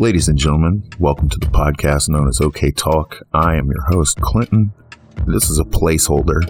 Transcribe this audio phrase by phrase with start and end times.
[0.00, 3.22] Ladies and gentlemen, welcome to the podcast known as OK Talk.
[3.34, 4.72] I am your host, Clinton.
[5.26, 6.40] This is a placeholder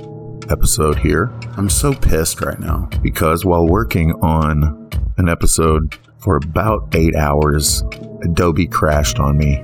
[0.52, 2.88] episode here I'm so pissed right now.
[3.02, 4.88] because while working on
[5.18, 7.82] an episode for about eight hours,
[8.22, 9.56] Adobe crashed on me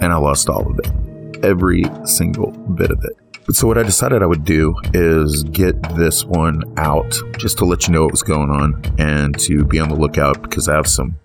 [0.00, 1.44] and I lost all of it.
[1.44, 3.56] Every single bit of it.
[3.56, 7.88] So, what I decided I would do is get this one out just to let
[7.88, 10.86] you know what was going on and to be on the lookout because I have
[10.86, 11.18] some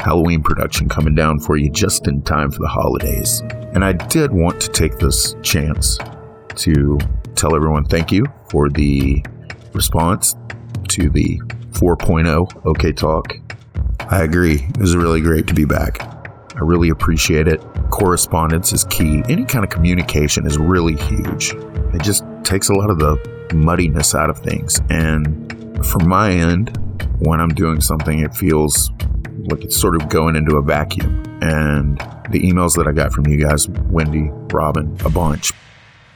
[0.00, 3.42] Halloween production coming down for you just in time for the holidays.
[3.74, 5.98] And I did want to take this chance
[6.56, 6.98] to
[7.34, 9.24] tell everyone thank you for the
[9.72, 10.36] response
[10.88, 11.38] to the
[11.72, 13.34] 4.0 OK Talk.
[14.10, 14.66] I agree.
[14.68, 16.00] It was really great to be back.
[16.54, 17.60] I really appreciate it.
[17.90, 19.22] Correspondence is key.
[19.28, 21.54] Any kind of communication is really huge.
[21.94, 23.16] It just takes a lot of the
[23.54, 24.80] muddiness out of things.
[24.90, 26.76] And from my end,
[27.20, 28.90] when I'm doing something, it feels
[29.50, 31.22] like it's sort of going into a vacuum.
[31.40, 31.98] And
[32.30, 35.52] the emails that I got from you guys, Wendy, Robin, a bunch,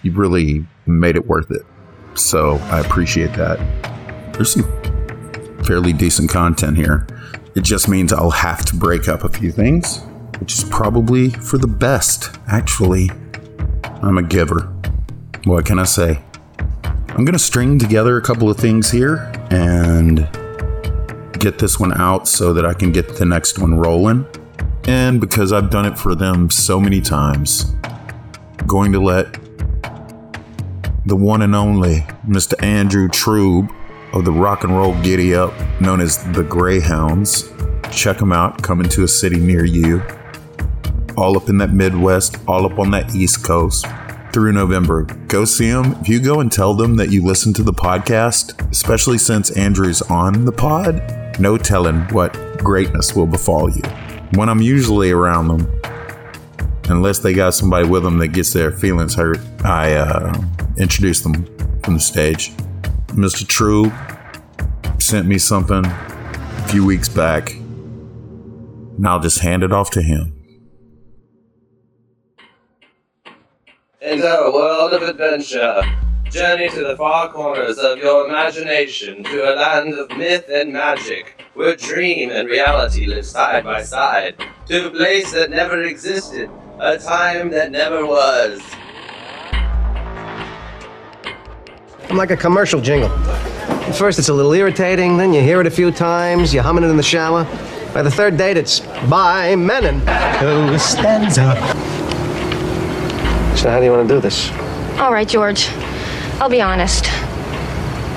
[0.03, 1.63] you've really made it worth it.
[2.15, 3.59] So I appreciate that.
[4.35, 4.65] There's some
[5.65, 7.07] fairly decent content here.
[7.55, 10.01] It just means I'll have to break up a few things,
[10.39, 13.11] which is probably for the best, actually.
[14.03, 14.73] I'm a giver.
[15.45, 16.23] What can I say?
[16.85, 20.29] I'm going to string together a couple of things here and
[21.43, 24.27] get this one out so that I can get the next one rolling.
[24.85, 29.35] And because I've done it for them so many times, I'm going to let
[31.05, 32.55] the one and only Mr.
[32.63, 33.73] Andrew Trube
[34.13, 37.51] of the Rock and Roll Giddy Up, known as the Greyhounds.
[37.91, 40.01] Check them out, coming to a city near you.
[41.17, 43.87] All up in that Midwest, all up on that East Coast
[44.33, 45.03] through November.
[45.27, 45.97] Go see them.
[46.01, 50.03] If you go and tell them that you listen to the podcast, especially since Andrew's
[50.03, 53.83] on the pod, no telling what greatness will befall you.
[54.35, 55.81] When I'm usually around them,
[56.89, 60.35] unless they got somebody with them that gets their feelings hurt, I uh,
[60.77, 61.45] introduce them
[61.83, 62.51] from the stage.
[63.09, 63.47] Mr.
[63.47, 63.93] Trube
[65.01, 70.39] sent me something a few weeks back, and I'll just hand it off to him.
[74.01, 75.83] Into a world of adventure.
[76.33, 81.39] Journey to the far corners of your imagination to a land of myth and magic,
[81.53, 84.43] where dream and reality live side by side.
[84.69, 86.49] To a place that never existed,
[86.81, 88.63] a time that never was.
[92.09, 93.11] I'm like a commercial jingle.
[93.11, 96.85] At first, it's a little irritating, then you hear it a few times, you're humming
[96.85, 97.45] it in the shower.
[97.93, 100.01] By the third date, it's by Menon.
[100.39, 101.55] Costanza.
[103.55, 104.51] So, how do you want to do this?
[104.99, 105.69] All right, George.
[106.41, 107.07] I'll be honest.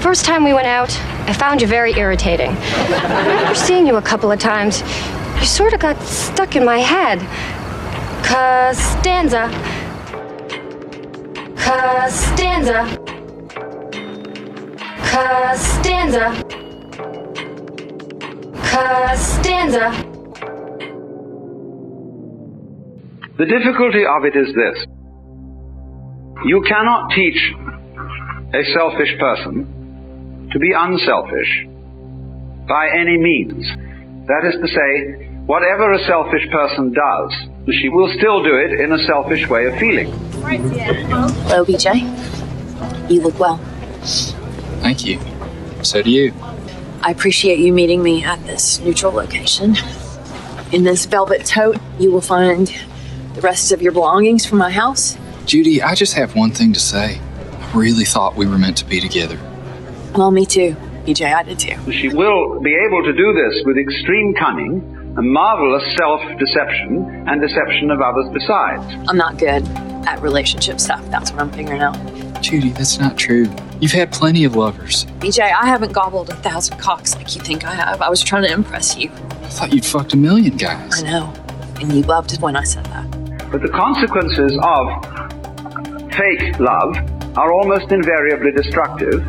[0.01, 0.95] First time we went out,
[1.27, 2.51] I found you very irritating.
[2.51, 4.81] After seeing you a couple of times,
[5.39, 7.19] you sort of got stuck in my head.
[8.23, 9.49] Costanza.
[11.57, 12.85] Costanza.
[15.11, 16.43] Costanza.
[18.71, 19.91] Costanza.
[23.37, 24.85] The difficulty of it is this.
[26.45, 27.53] You cannot teach
[28.53, 31.65] a selfish person to be unselfish
[32.67, 33.65] by any means.
[34.27, 37.33] That is to say, whatever a selfish person does,
[37.75, 40.11] she will still do it in a selfish way of feeling.
[40.41, 43.09] Hello, BJ.
[43.09, 43.57] You look well.
[44.81, 45.19] Thank you.
[45.83, 46.33] So do you.
[47.01, 49.75] I appreciate you meeting me at this neutral location.
[50.71, 52.73] In this velvet tote, you will find
[53.35, 55.17] the rest of your belongings from my house.
[55.45, 57.19] Judy, I just have one thing to say.
[57.75, 59.37] I really thought we were meant to be together.
[60.15, 60.77] Well, me too.
[61.05, 61.75] BJ, I did too.
[61.91, 67.41] She will be able to do this with extreme cunning, a marvelous self deception, and
[67.41, 68.81] deception of others besides.
[69.09, 69.67] I'm not good
[70.07, 71.05] at relationship stuff.
[71.11, 71.95] That's what I'm figuring out.
[72.41, 73.53] Judy, that's not true.
[73.81, 75.03] You've had plenty of lovers.
[75.19, 78.01] BJ, I haven't gobbled a thousand cocks like you think I have.
[78.01, 79.09] I was trying to impress you.
[79.11, 81.03] I thought you'd fucked a million guys.
[81.03, 81.33] I know.
[81.81, 83.51] And you loved it when I said that.
[83.51, 86.95] But the consequences of fake love
[87.37, 89.23] are almost invariably destructive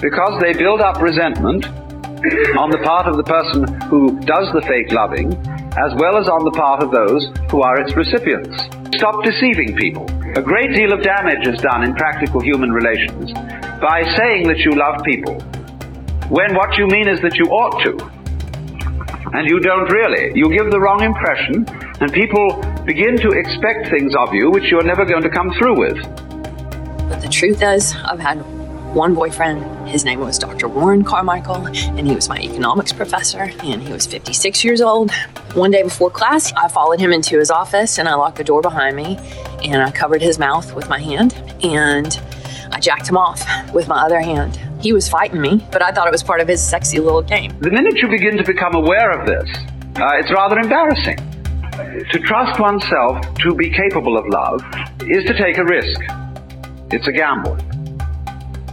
[0.00, 1.66] because they build up resentment
[2.56, 5.32] on the part of the person who does the fake loving
[5.78, 8.52] as well as on the part of those who are its recipients.
[8.96, 10.04] Stop deceiving people.
[10.36, 13.32] A great deal of damage is done in practical human relations
[13.80, 15.40] by saying that you love people
[16.28, 17.98] when what you mean is that you ought to.
[19.32, 20.32] And you don't really.
[20.34, 21.66] You give the wrong impression,
[22.00, 25.78] and people begin to expect things of you which you're never going to come through
[25.78, 25.98] with.
[27.10, 28.36] But the truth is, I've had
[28.94, 29.88] one boyfriend.
[29.88, 30.68] His name was Dr.
[30.68, 35.10] Warren Carmichael, and he was my economics professor, and he was 56 years old.
[35.54, 38.62] One day before class, I followed him into his office and I locked the door
[38.62, 39.18] behind me,
[39.64, 41.34] and I covered his mouth with my hand,
[41.64, 42.20] and
[42.70, 44.56] I jacked him off with my other hand.
[44.80, 47.58] He was fighting me, but I thought it was part of his sexy little game.
[47.58, 49.50] The minute you begin to become aware of this,
[49.96, 51.18] uh, it's rather embarrassing.
[52.12, 54.62] To trust oneself to be capable of love
[55.00, 56.00] is to take a risk.
[56.92, 57.56] It's a gamble.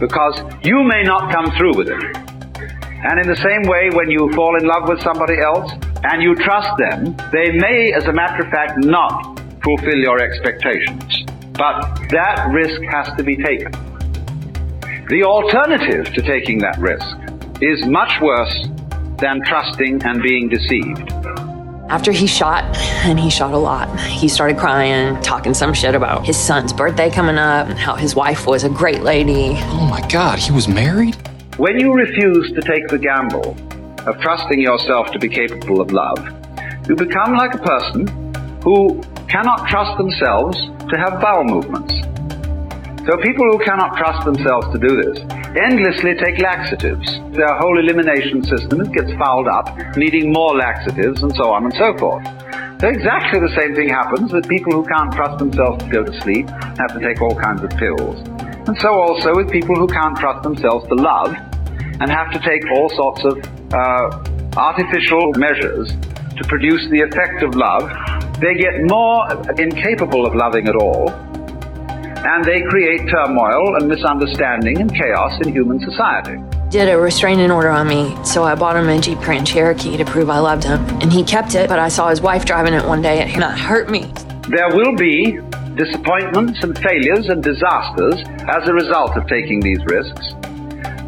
[0.00, 2.02] Because you may not come through with it.
[2.02, 5.70] And in the same way, when you fall in love with somebody else
[6.02, 11.24] and you trust them, they may, as a matter of fact, not fulfill your expectations.
[11.52, 13.70] But that risk has to be taken.
[15.08, 17.06] The alternative to taking that risk
[17.62, 18.66] is much worse
[19.18, 21.08] than trusting and being deceived.
[21.88, 22.64] After he shot,
[23.06, 27.08] and he shot a lot, he started crying, talking some shit about his son's birthday
[27.08, 29.54] coming up, and how his wife was a great lady.
[29.56, 31.16] Oh my god, he was married?
[31.56, 33.56] When you refuse to take the gamble
[34.06, 36.18] of trusting yourself to be capable of love,
[36.86, 38.06] you become like a person
[38.62, 40.58] who cannot trust themselves
[40.90, 41.94] to have bowel movements.
[43.08, 45.16] So people who cannot trust themselves to do this
[45.56, 47.08] endlessly take laxatives.
[47.32, 51.96] Their whole elimination system gets fouled up, needing more laxatives and so on and so
[51.96, 52.22] forth.
[52.82, 56.20] So exactly the same thing happens with people who can't trust themselves to go to
[56.20, 58.20] sleep, have to take all kinds of pills.
[58.68, 62.60] And so also with people who can't trust themselves to love and have to take
[62.76, 63.40] all sorts of
[63.72, 64.20] uh,
[64.60, 65.88] artificial measures
[66.36, 67.88] to produce the effect of love,
[68.38, 69.24] they get more
[69.56, 71.27] incapable of loving at all
[72.24, 76.36] and they create turmoil and misunderstanding and chaos in human society.
[76.70, 80.04] Did a restraining order on me, so I bought him a Jeep Grand Cherokee to
[80.04, 80.80] prove I loved him.
[81.00, 83.58] And he kept it, but I saw his wife driving it one day and that
[83.58, 84.12] hurt me.
[84.48, 85.38] There will be
[85.76, 88.16] disappointments and failures and disasters
[88.48, 90.34] as a result of taking these risks.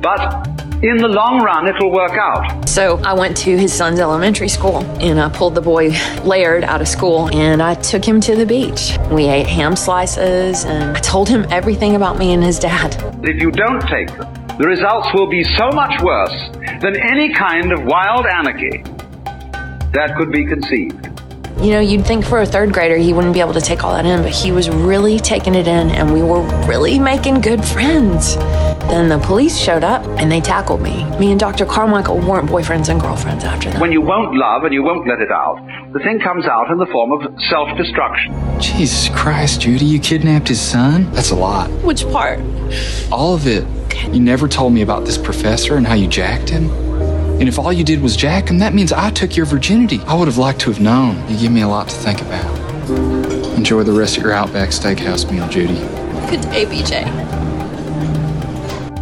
[0.00, 0.49] But
[0.82, 2.66] in the long run, it'll work out.
[2.66, 5.90] So I went to his son's elementary school and I pulled the boy
[6.24, 8.96] Laird out of school and I took him to the beach.
[9.10, 12.96] We ate ham slices and I told him everything about me and his dad.
[13.22, 16.48] If you don't take them, the results will be so much worse
[16.80, 18.82] than any kind of wild anarchy
[19.92, 21.08] that could be conceived.
[21.60, 23.92] You know, you'd think for a third grader he wouldn't be able to take all
[23.92, 27.62] that in, but he was really taking it in and we were really making good
[27.62, 28.36] friends.
[28.88, 31.04] Then the police showed up and they tackled me.
[31.18, 31.64] Me and Dr.
[31.64, 33.80] Carmichael weren't boyfriends and girlfriends after that.
[33.80, 35.56] When you won't love and you won't let it out,
[35.92, 38.34] the thing comes out in the form of self destruction.
[38.60, 41.10] Jesus Christ, Judy, you kidnapped his son?
[41.12, 41.70] That's a lot.
[41.82, 42.40] Which part?
[43.12, 43.64] All of it.
[44.12, 46.70] You never told me about this professor and how you jacked him.
[47.38, 50.00] And if all you did was jack him, that means I took your virginity.
[50.06, 51.16] I would have liked to have known.
[51.30, 52.58] You give me a lot to think about.
[53.56, 55.74] Enjoy the rest of your Outback Steakhouse meal, Judy.
[56.28, 57.49] Good day, BJ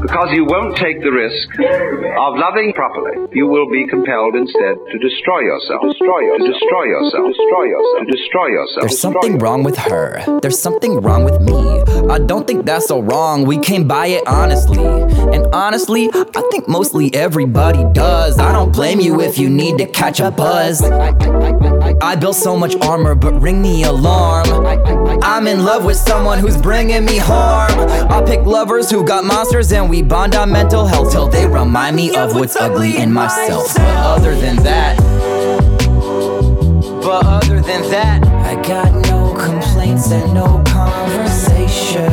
[0.00, 4.98] because you won't take the risk of loving properly, you will be compelled instead to
[4.98, 8.82] destroy yourself, destroy yourself, destroy yourself, destroy yourself, destroy yourself.
[8.82, 10.40] There's something wrong with her.
[10.40, 11.82] There's something wrong with me.
[12.10, 13.44] I don't think that's so wrong.
[13.44, 14.84] We came by it honestly.
[14.84, 18.38] And honestly, I think mostly everybody does.
[18.38, 20.82] I don't blame you if you need to catch a buzz.
[22.00, 24.46] I built so much armor, but ring the alarm.
[25.22, 27.72] I'm in love with someone who's bringing me harm.
[28.10, 31.96] I'll pick lovers who got monsters and we bond on mental health till they remind
[31.96, 33.74] me of what's ugly in myself.
[33.74, 34.96] But other than that,
[37.02, 42.06] but other than that, I got no complaints and no conversation.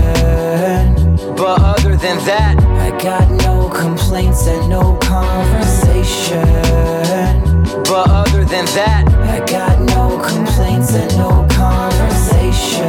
[1.35, 7.44] But other than that, I got no complaints and no conversation.
[7.65, 12.85] But other than that, I got no complaints and no conversation.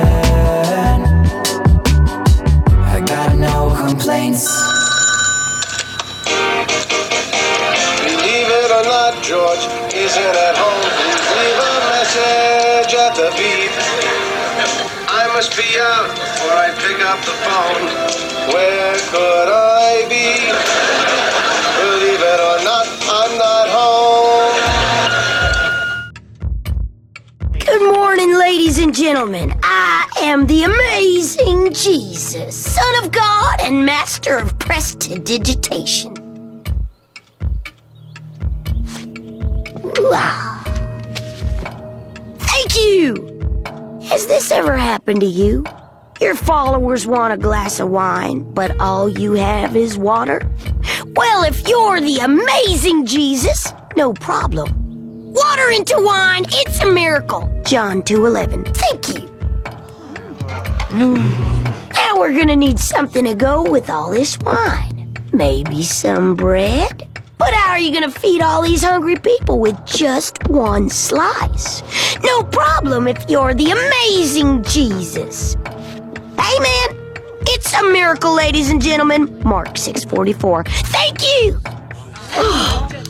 [2.84, 4.44] I got no complaints.
[8.04, 9.64] Believe it or not, George
[9.94, 10.84] isn't at home.
[11.36, 13.72] Leave a message at the beep.
[15.08, 17.84] I must be out before I pick up the phone.
[18.52, 20.52] Where could I be?
[21.80, 24.45] Believe it or not, I'm not home.
[27.66, 29.52] Good morning, ladies and gentlemen.
[29.60, 36.14] I am the amazing Jesus, Son of God and Master of Prestidigitation.
[39.98, 40.62] Wow.
[42.38, 43.60] Thank you!
[44.10, 45.64] Has this ever happened to you?
[46.20, 50.48] Your followers want a glass of wine, but all you have is water?
[51.16, 54.85] Well, if you're the amazing Jesus, no problem.
[55.36, 57.42] Water into wine, it's a miracle.
[57.62, 58.64] John 2:11.
[58.72, 59.28] Thank you.
[61.94, 65.12] Now we're gonna need something to go with all this wine.
[65.32, 67.06] maybe some bread.
[67.36, 71.82] But how are you gonna feed all these hungry people with just one slice?
[72.24, 75.56] No problem if you're the amazing Jesus.
[76.58, 76.96] Man,
[77.42, 79.42] it's a miracle, ladies and gentlemen.
[79.44, 80.64] Mark 644.
[80.64, 81.60] Thank you.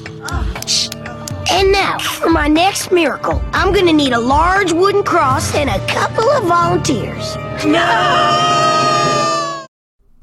[1.51, 5.87] And now, for my next miracle, I'm gonna need a large wooden cross and a
[5.87, 7.37] couple of volunteers.
[7.65, 9.65] No!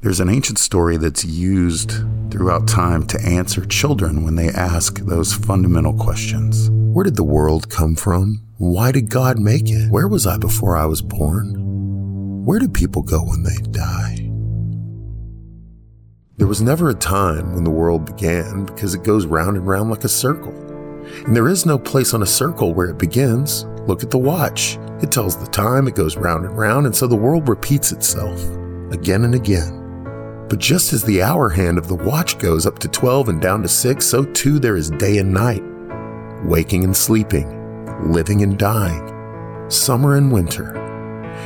[0.02, 1.92] There's an ancient story that's used
[2.30, 6.68] throughout time to answer children when they ask those fundamental questions.
[6.70, 8.42] Where did the world come from?
[8.58, 9.90] Why did God make it?
[9.90, 12.44] Where was I before I was born?
[12.44, 14.30] Where do people go when they die?
[16.36, 19.88] There was never a time when the world began because it goes round and round
[19.88, 20.52] like a circle.
[21.26, 23.64] And there is no place on a circle where it begins.
[23.86, 24.78] Look at the watch.
[25.02, 28.42] It tells the time, it goes round and round, and so the world repeats itself
[28.92, 30.46] again and again.
[30.48, 33.62] But just as the hour hand of the watch goes up to 12 and down
[33.62, 35.62] to 6, so too there is day and night,
[36.44, 40.80] waking and sleeping, living and dying, summer and winter.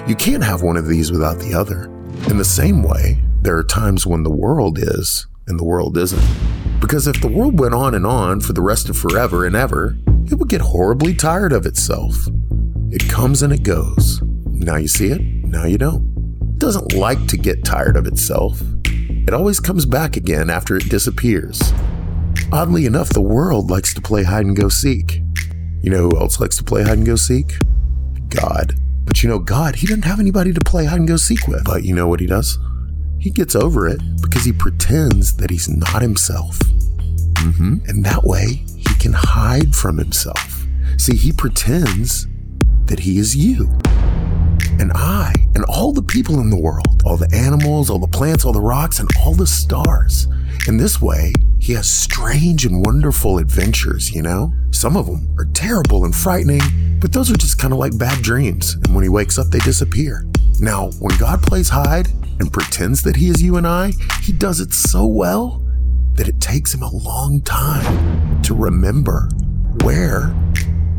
[0.06, 1.84] You can't have one of these without the other.
[2.28, 6.22] In the same way, there are times when the world is and the world isn't.
[6.80, 9.96] Because if the world went on and on for the rest of forever and ever,
[10.26, 12.14] it would get horribly tired of itself.
[12.90, 14.22] It comes and it goes.
[14.46, 16.38] Now you see it, now you don't.
[16.40, 18.60] It doesn't like to get tired of itself.
[18.84, 21.60] It always comes back again after it disappears.
[22.52, 25.22] Oddly enough, the world likes to play hide and go seek.
[25.82, 27.52] You know who else likes to play hide and go seek?
[28.28, 28.74] God.
[29.04, 31.64] But you know, God, he doesn't have anybody to play hide and go seek with.
[31.64, 32.58] But you know what he does?
[33.18, 36.58] He gets over it because he pretends that he's not himself.
[36.58, 37.78] Mm-hmm.
[37.86, 40.64] And that way, he can hide from himself.
[40.96, 42.26] See, he pretends
[42.86, 43.68] that he is you.
[44.80, 48.44] And I, and all the people in the world, all the animals, all the plants,
[48.44, 50.28] all the rocks, and all the stars.
[50.66, 54.52] In this way, he has strange and wonderful adventures, you know?
[54.70, 56.60] Some of them are terrible and frightening,
[57.00, 58.74] but those are just kind of like bad dreams.
[58.74, 60.24] And when he wakes up, they disappear.
[60.60, 62.08] Now, when God plays hide
[62.40, 63.92] and pretends that he is you and I,
[64.22, 65.64] he does it so well
[66.14, 69.28] that it takes him a long time to remember
[69.82, 70.34] where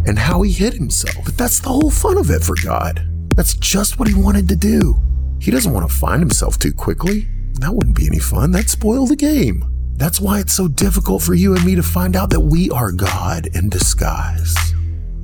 [0.06, 1.26] and how he hid himself.
[1.26, 3.06] But that's the whole fun of it for God.
[3.36, 4.96] That's just what he wanted to do.
[5.40, 7.28] He doesn't want to find himself too quickly.
[7.60, 8.52] That wouldn't be any fun.
[8.52, 9.64] That'd spoil the game.
[9.96, 12.92] That's why it's so difficult for you and me to find out that we are
[12.92, 14.56] God in disguise.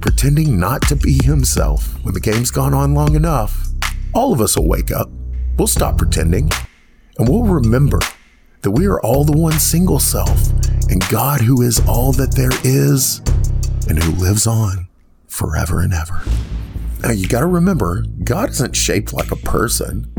[0.01, 3.67] Pretending not to be himself when the game's gone on long enough,
[4.13, 5.09] all of us will wake up.
[5.57, 6.49] We'll stop pretending
[7.17, 7.99] and we'll remember
[8.61, 10.49] that we are all the one single self
[10.89, 13.19] and God who is all that there is
[13.87, 14.87] and who lives on
[15.27, 16.21] forever and ever.
[17.01, 20.11] Now you got to remember, God isn't shaped like a person.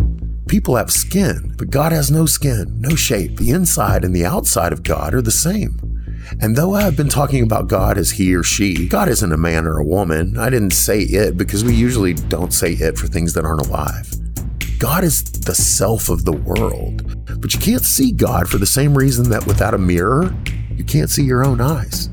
[0.49, 3.37] People have skin, but God has no skin, no shape.
[3.37, 5.81] The inside and the outside of God are the same.
[6.41, 9.67] And though I've been talking about God as he or she, God isn't a man
[9.67, 10.39] or a woman.
[10.39, 14.13] I didn't say it because we usually don't say it for things that aren't alive.
[14.79, 17.03] God is the self of the world.
[17.41, 20.35] But you can't see God for the same reason that without a mirror,
[20.71, 22.07] you can't see your own eyes.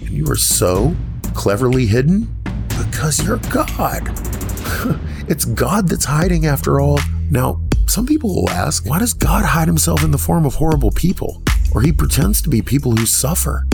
[0.00, 0.94] And you are so
[1.34, 2.28] cleverly hidden
[2.68, 4.02] because you're God.
[5.28, 7.00] it's God that's hiding after all.
[7.30, 10.90] Now, some people will ask, why does God hide himself in the form of horrible
[10.90, 11.42] people?
[11.74, 13.66] Or he pretends to be people who suffer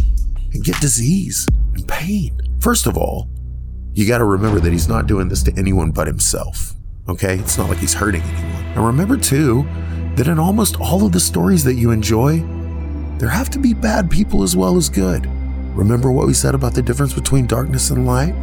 [0.52, 2.40] and get disease and pain.
[2.60, 3.28] First of all,
[3.94, 6.74] you got to remember that he's not doing this to anyone but himself.
[7.08, 7.38] Okay?
[7.38, 8.64] It's not like he's hurting anyone.
[8.64, 9.66] And remember, too,
[10.16, 12.40] that in almost all of the stories that you enjoy,
[13.18, 15.26] there have to be bad people as well as good.
[15.74, 18.34] Remember what we said about the difference between darkness and light?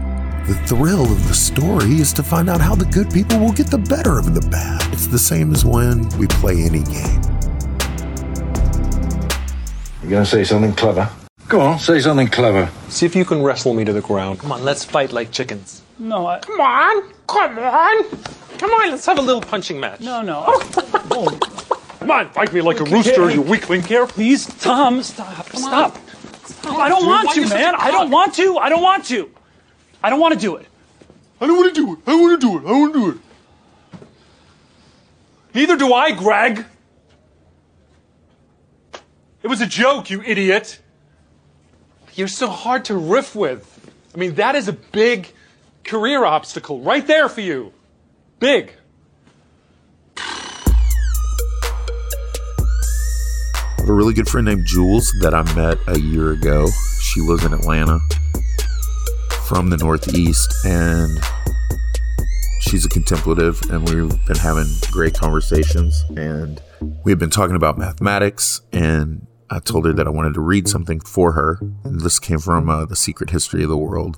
[0.47, 3.67] The thrill of the story is to find out how the good people will get
[3.67, 4.93] the better of the bad.
[4.93, 7.21] It's the same as when we play any game.
[10.01, 11.09] You're gonna say something clever?
[11.47, 12.69] Go on, say something clever.
[12.89, 14.39] See if you can wrestle me to the ground.
[14.39, 15.81] Come on, let's fight like chickens.
[15.97, 16.39] No, I.
[16.39, 18.03] Come on, come on,
[18.57, 18.91] come on.
[18.91, 20.01] Let's have a little punching match.
[20.01, 20.43] No, no.
[21.17, 21.27] Oh.
[21.99, 23.81] Come on, fight me like a rooster, you weakling.
[23.81, 25.97] Care, please, Tom, stop, stop.
[26.45, 26.77] stop.
[26.77, 27.07] I don't dude.
[27.07, 27.73] want to, you man.
[27.73, 28.57] a I don't want to.
[28.57, 29.31] I don't want to.
[30.03, 30.67] I don't want to do it.
[31.39, 31.99] I don't want to do it.
[32.05, 32.65] I don't want to do it.
[32.65, 33.17] I don't want to do it.
[35.53, 36.65] Neither do I, Greg.
[39.41, 40.79] It was a joke, you idiot.
[42.13, 43.71] You're so hard to riff with.
[44.13, 45.31] I mean, that is a big
[45.85, 47.71] career obstacle right there for you.
[48.39, 48.73] Big.
[50.17, 50.23] I
[53.77, 56.67] have a really good friend named Jules that I met a year ago.
[56.99, 57.99] She lives in Atlanta
[59.47, 61.19] from the Northeast, and
[62.61, 66.03] she's a contemplative, and we've been having great conversations.
[66.17, 66.61] And
[67.03, 70.99] we've been talking about mathematics, and I told her that I wanted to read something
[70.99, 71.59] for her.
[71.83, 74.17] And this came from uh, The Secret History of the World.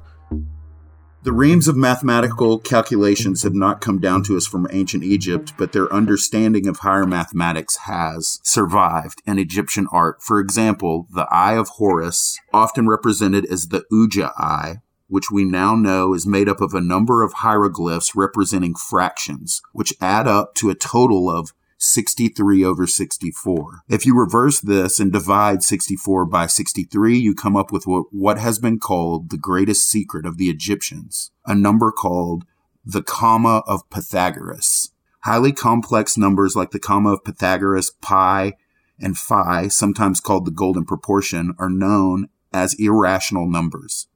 [1.27, 5.74] The reams of mathematical calculations have not come down to us from ancient Egypt, but
[5.74, 10.24] their understanding of higher mathematics has survived in Egyptian art.
[10.24, 14.77] For example, the Eye of Horus, often represented as the Uja Eye,
[15.10, 19.93] which we now know is made up of a number of hieroglyphs representing fractions, which
[20.00, 23.81] add up to a total of 63 over 64.
[23.88, 28.39] If you reverse this and divide 64 by 63, you come up with what, what
[28.39, 32.46] has been called the greatest secret of the Egyptians, a number called
[32.84, 34.91] the comma of Pythagoras.
[35.22, 38.53] Highly complex numbers like the comma of Pythagoras, pi,
[39.00, 44.07] and phi, sometimes called the golden proportion, are known as irrational numbers.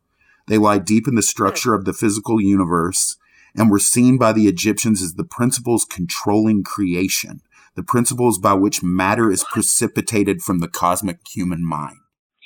[0.47, 3.17] They lie deep in the structure of the physical universe
[3.55, 7.41] and were seen by the Egyptians as the principles controlling creation
[7.75, 11.97] the principles by which matter is precipitated from the cosmic human mind.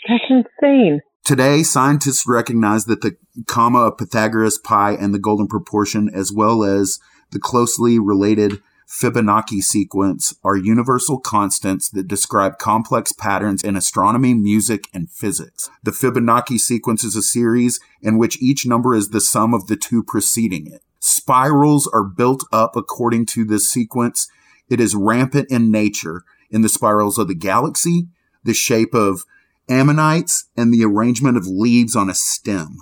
[0.07, 1.01] That's insane.
[1.23, 3.17] Today, scientists recognize that the
[3.47, 6.99] comma of Pythagoras, pi, and the golden proportion, as well as
[7.31, 14.87] the closely related Fibonacci sequence, are universal constants that describe complex patterns in astronomy, music,
[14.93, 15.71] and physics.
[15.81, 19.75] The Fibonacci sequence is a series in which each number is the sum of the
[19.75, 20.83] two preceding it.
[20.99, 24.29] Spirals are built up according to this sequence
[24.69, 28.07] it is rampant in nature in the spirals of the galaxy,
[28.43, 29.23] the shape of
[29.69, 32.77] ammonites, and the arrangement of leaves on a stem.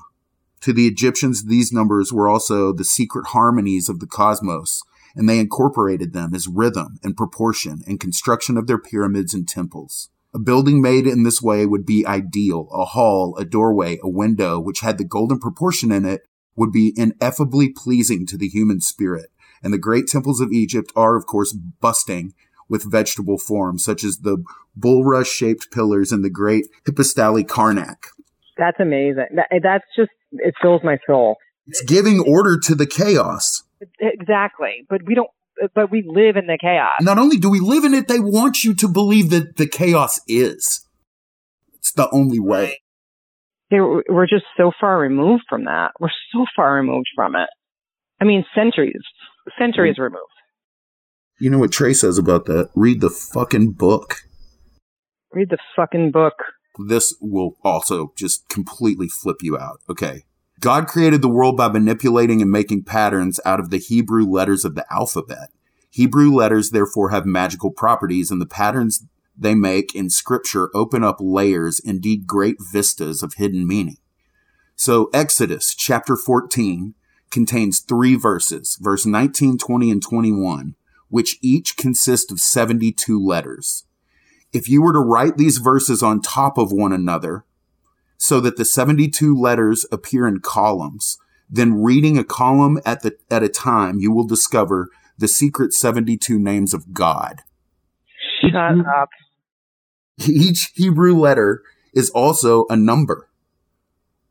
[0.61, 4.81] To the Egyptians, these numbers were also the secret harmonies of the cosmos,
[5.15, 10.09] and they incorporated them as rhythm and proportion and construction of their pyramids and temples.
[10.33, 12.67] A building made in this way would be ideal.
[12.71, 16.21] A hall, a doorway, a window, which had the golden proportion in it,
[16.55, 19.32] would be ineffably pleasing to the human spirit
[19.63, 22.33] and the great temples of Egypt are, of course, busting
[22.69, 24.43] with vegetable forms, such as the
[24.77, 28.07] bulrush shaped pillars in the great Hypostyle Karnak.
[28.57, 29.27] That's amazing.
[29.35, 31.37] That, that's just, it fills my soul.
[31.67, 33.63] It's giving order to the chaos.
[33.99, 34.85] Exactly.
[34.89, 35.29] But we don't,
[35.73, 36.91] but we live in the chaos.
[37.01, 40.19] Not only do we live in it, they want you to believe that the chaos
[40.27, 40.85] is.
[41.75, 42.81] It's the only way.
[43.71, 45.91] We're just so far removed from that.
[45.99, 47.49] We're so far removed from it.
[48.21, 49.01] I mean, centuries,
[49.57, 50.23] centuries removed.
[51.39, 52.69] You know what Trey says about that?
[52.75, 54.15] Read the fucking book.
[55.31, 56.33] Read the fucking book.
[56.87, 59.79] This will also just completely flip you out.
[59.89, 60.23] Okay.
[60.59, 64.75] God created the world by manipulating and making patterns out of the Hebrew letters of
[64.75, 65.49] the alphabet.
[65.89, 69.05] Hebrew letters therefore have magical properties, and the patterns
[69.37, 73.97] they make in scripture open up layers, indeed great vistas of hidden meaning.
[74.75, 76.95] So Exodus chapter 14
[77.33, 80.75] contains three verses, verse 19, 20, and 21,
[81.09, 83.85] which each consist of 72 letters.
[84.53, 87.43] If you were to write these verses on top of one another
[88.17, 91.17] so that the 72 letters appear in columns,
[91.49, 96.39] then reading a column at the, at a time, you will discover the secret 72
[96.39, 97.41] names of God.
[98.41, 98.81] Shut mm-hmm.
[98.81, 99.09] up.
[100.27, 103.27] Each Hebrew letter is also a number.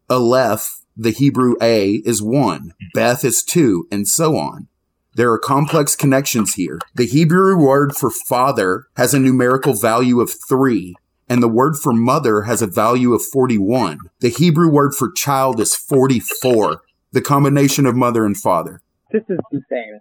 [0.09, 4.69] Aleph the Hebrew A is one, Beth is two, and so on.
[5.15, 6.79] There are complex connections here.
[6.95, 10.95] The Hebrew word for father has a numerical value of three,
[11.29, 13.99] and the word for mother has a value of 41.
[14.21, 18.81] The Hebrew word for child is 44, the combination of mother and father.
[19.11, 20.01] This is insane.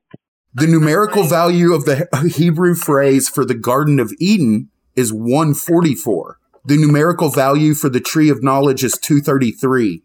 [0.53, 6.37] The numerical value of the Hebrew phrase for the Garden of Eden is 144.
[6.65, 10.03] The numerical value for the tree of knowledge is 233.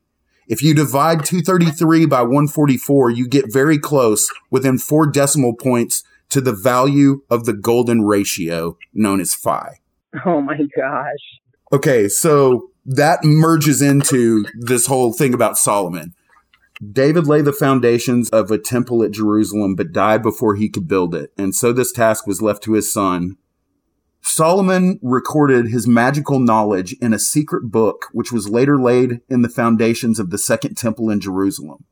[0.49, 6.41] If you divide 233 by 144, you get very close within four decimal points to
[6.41, 9.81] the value of the golden ratio known as phi.
[10.25, 11.41] Oh my gosh.
[11.73, 16.15] Okay, so that merges into this whole thing about Solomon.
[16.93, 21.15] David laid the foundations of a temple at Jerusalem, but died before he could build
[21.15, 21.33] it.
[21.37, 23.37] And so this task was left to his son,
[24.29, 29.49] Solomon recorded his magical knowledge in a secret book, which was later laid in the
[29.49, 31.85] foundations of the Second Temple in Jerusalem.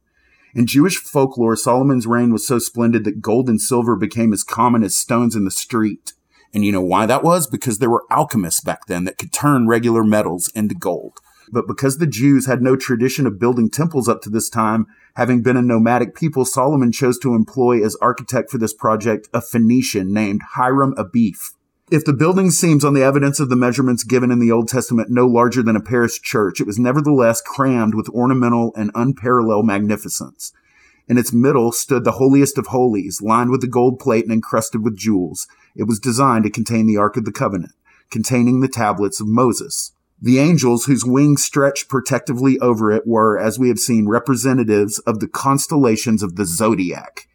[0.53, 4.83] In Jewish folklore, Solomon's reign was so splendid that gold and silver became as common
[4.83, 6.12] as stones in the street.
[6.53, 7.47] And you know why that was?
[7.47, 11.20] Because there were alchemists back then that could turn regular metals into gold.
[11.53, 15.42] But because the Jews had no tradition of building temples up to this time, having
[15.42, 20.12] been a nomadic people, Solomon chose to employ as architect for this project a Phoenician
[20.12, 21.54] named Hiram Abiph.
[21.90, 25.11] If the building seems on the evidence of the measurements given in the Old Testament
[25.11, 30.53] no larger than a parish church, it was nevertheless crammed with ornamental and unparalleled magnificence.
[31.09, 34.83] In its middle stood the holiest of holies, lined with the gold plate and encrusted
[34.83, 35.47] with jewels.
[35.77, 37.73] It was designed to contain the Ark of the Covenant,
[38.11, 39.92] containing the tablets of Moses.
[40.23, 45.20] The angels whose wings stretched protectively over it were, as we have seen, representatives of
[45.20, 47.29] the constellations of the zodiac.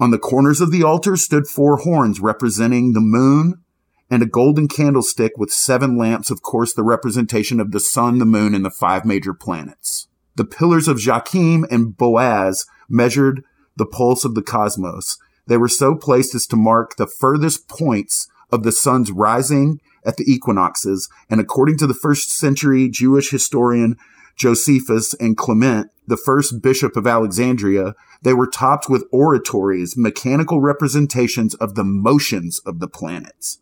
[0.00, 3.60] On the corners of the altar stood four horns representing the moon
[4.10, 8.24] and a golden candlestick with seven lamps, of course, the representation of the sun, the
[8.24, 10.08] moon, and the five major planets.
[10.36, 13.44] The pillars of Joachim and Boaz measured
[13.76, 15.16] the pulse of the cosmos.
[15.46, 20.16] They were so placed as to mark the furthest points of the sun's rising at
[20.16, 21.08] the equinoxes.
[21.30, 23.96] And according to the first century Jewish historian
[24.36, 31.54] Josephus and Clement, the first bishop of Alexandria, they were topped with orreries, mechanical representations
[31.54, 33.60] of the motions of the planets.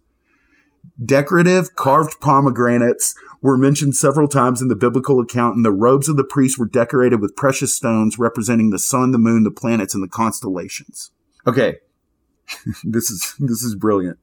[1.04, 6.16] Decorative carved pomegranates were mentioned several times in the biblical account, and the robes of
[6.16, 10.02] the priests were decorated with precious stones representing the sun, the moon, the planets, and
[10.02, 11.10] the constellations.
[11.46, 11.76] Okay.
[12.84, 14.18] this is this is brilliant.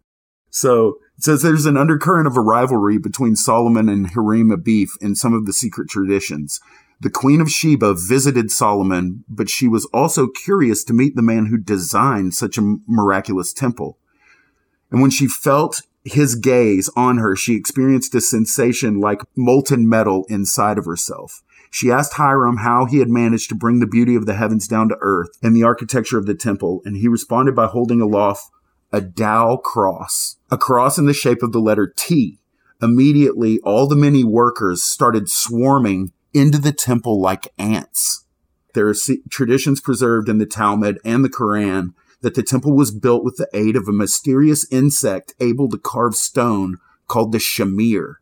[0.49, 5.15] So it says there's an undercurrent of a rivalry between Solomon and Hiram Abif in
[5.15, 6.59] some of the secret traditions.
[7.01, 11.45] The Queen of Sheba visited Solomon, but she was also curious to meet the man
[11.45, 13.97] who designed such a miraculous temple.
[14.91, 20.25] And when she felt his gaze on her, she experienced a sensation like molten metal
[20.29, 21.41] inside of herself.
[21.71, 24.89] She asked Hiram how he had managed to bring the beauty of the heavens down
[24.89, 28.49] to earth and the architecture of the temple, and he responded by holding aloft
[28.91, 32.39] a Tau cross, a cross in the shape of the letter T.
[32.81, 38.25] Immediately, all the many workers started swarming into the temple like ants.
[38.73, 38.95] There are
[39.29, 43.47] traditions preserved in the Talmud and the Quran that the temple was built with the
[43.53, 46.77] aid of a mysterious insect able to carve stone
[47.07, 48.15] called the shamir.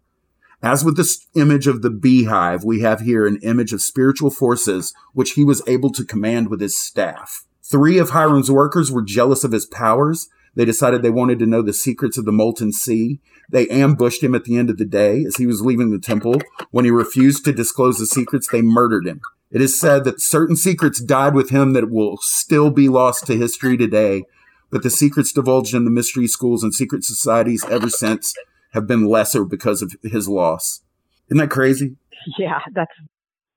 [0.62, 4.94] As with this image of the beehive, we have here an image of spiritual forces
[5.14, 7.46] which he was able to command with his staff.
[7.64, 10.30] Three of Hiram's workers were jealous of his powers.
[10.56, 13.20] They decided they wanted to know the secrets of the molten sea.
[13.52, 16.42] They ambushed him at the end of the day as he was leaving the temple.
[16.72, 19.22] When he refused to disclose the secrets, they murdered him.
[19.52, 23.38] It is said that certain secrets died with him that will still be lost to
[23.38, 24.24] history today,
[24.70, 28.34] but the secrets divulged in the mystery schools and secret societies ever since
[28.72, 30.82] have been lesser because of his loss.
[31.30, 31.96] Isn't that crazy?
[32.38, 32.92] Yeah, that's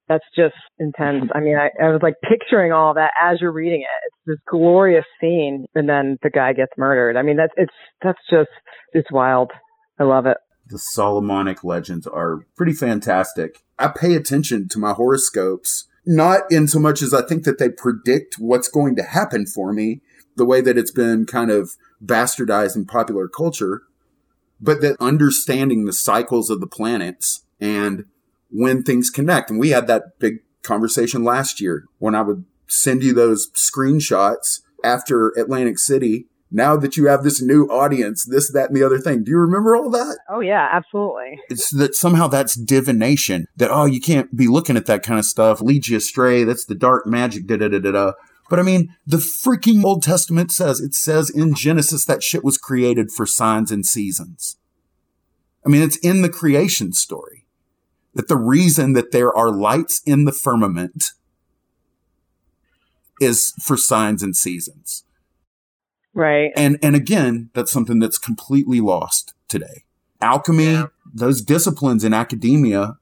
[0.09, 1.31] that's just intense.
[1.35, 3.87] I mean, I, I was like picturing all that as you're reading it.
[4.07, 7.16] It's this glorious scene, and then the guy gets murdered.
[7.16, 7.72] I mean, that's it's
[8.03, 8.50] that's just
[8.92, 9.53] it's wild.
[9.98, 10.37] I love it.
[10.70, 13.62] The Solomonic legends are pretty fantastic.
[13.78, 17.68] I pay attention to my horoscopes, not in so much as I think that they
[17.68, 20.00] predict what's going to happen for me,
[20.37, 21.72] the way that it's been kind of
[22.04, 23.83] bastardized in popular culture,
[24.61, 28.04] but that understanding the cycles of the planets and
[28.50, 29.50] when things connect.
[29.50, 34.61] And we had that big conversation last year when I would send you those screenshots
[34.85, 38.99] after Atlantic City now that you have this new audience, this, that, and the other
[38.99, 39.23] thing.
[39.23, 40.19] Do you remember all that?
[40.29, 41.41] Oh yeah, absolutely.
[41.49, 43.47] It's that somehow that's divination.
[43.57, 45.61] That oh, you can't be looking at that kind of stuff.
[45.61, 46.45] Leads you astray.
[46.45, 47.47] That's the dark magic.
[47.47, 48.13] Da da da da da.
[48.49, 52.59] But I mean, the freaking Old Testament says it says in Genesis that shit was
[52.59, 54.57] created for signs and seasons.
[55.65, 57.47] I mean, it's in the creation story
[58.15, 61.13] that the reason that there are lights in the firmament
[63.21, 65.05] is for signs and seasons.
[66.14, 66.53] Right.
[66.57, 69.85] And and again, that's something that's completely lost today.
[70.20, 70.87] Alchemy, yeah.
[71.12, 72.99] those disciplines in academia,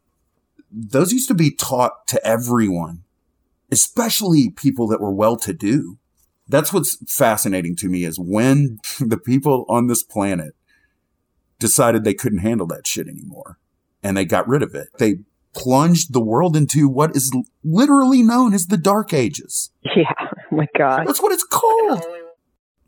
[0.70, 3.02] those used to be taught to everyone,
[3.72, 5.98] especially people that were well to do.
[6.46, 10.54] That's what's fascinating to me is when the people on this planet
[11.58, 13.58] decided they couldn't handle that shit anymore
[14.02, 14.88] and they got rid of it.
[14.98, 15.16] They
[15.54, 19.70] plunged the world into what is literally known as the dark ages.
[19.96, 20.12] Yeah.
[20.20, 21.06] Oh my God.
[21.06, 22.04] That's what it's called.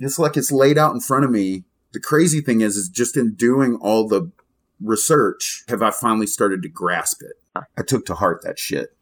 [0.00, 1.64] It's like it's laid out in front of me.
[1.92, 4.32] The crazy thing is, is just in doing all the
[4.80, 7.36] research, have I finally started to grasp it.
[7.76, 8.96] I took to heart that shit.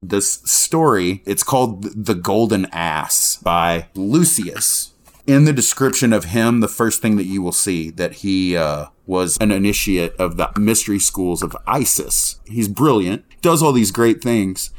[0.00, 4.92] This story, it's called The Golden Ass by Lucius.
[5.26, 8.86] In the description of him, the first thing that you will see that he uh,
[9.06, 12.38] was an initiate of the mystery schools of Isis.
[12.46, 14.70] He's brilliant, does all these great things.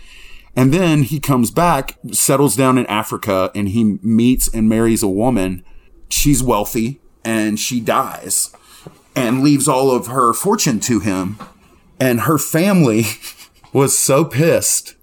[0.55, 5.07] And then he comes back, settles down in Africa, and he meets and marries a
[5.07, 5.63] woman.
[6.09, 8.55] She's wealthy and she dies
[9.15, 11.37] and leaves all of her fortune to him.
[11.99, 13.05] And her family
[13.73, 14.95] was so pissed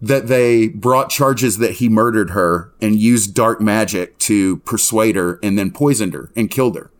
[0.00, 5.38] that they brought charges that he murdered her and used dark magic to persuade her
[5.42, 6.90] and then poisoned her and killed her.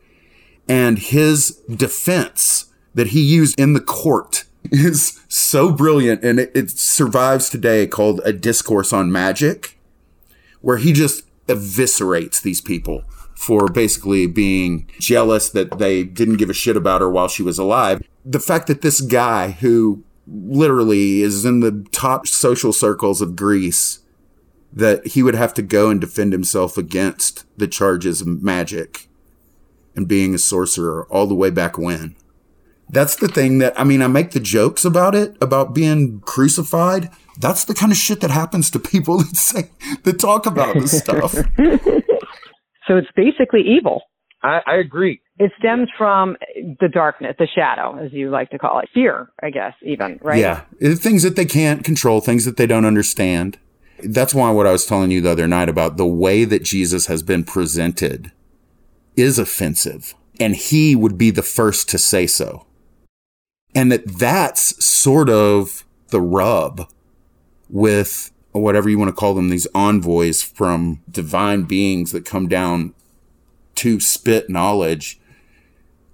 [0.68, 6.70] And his defense that he used in the court is so brilliant and it, it
[6.70, 9.78] survives today called A Discourse on Magic,
[10.60, 16.54] where he just eviscerates these people for basically being jealous that they didn't give a
[16.54, 18.02] shit about her while she was alive.
[18.24, 24.00] The fact that this guy who literally is in the top social circles of Greece
[24.72, 29.08] that he would have to go and defend himself against the charges of magic
[29.94, 32.16] and being a sorcerer all the way back when.
[32.88, 37.10] That's the thing that, I mean, I make the jokes about it, about being crucified.
[37.40, 39.70] That's the kind of shit that happens to people that say,
[40.04, 41.32] that talk about this stuff.
[41.32, 44.02] so it's basically evil.
[44.42, 45.20] I, I agree.
[45.38, 48.88] It stems from the darkness, the shadow, as you like to call it.
[48.92, 50.38] Fear, I guess, even, right?
[50.38, 50.62] Yeah.
[50.82, 53.58] Uh, things that they can't control, things that they don't understand.
[54.02, 57.06] That's why what I was telling you the other night about the way that Jesus
[57.06, 58.32] has been presented
[59.16, 60.14] is offensive.
[60.38, 62.66] And he would be the first to say so.
[63.74, 66.88] And that that's sort of the rub
[67.68, 72.94] with whatever you want to call them, these envoys from divine beings that come down
[73.76, 75.18] to spit knowledge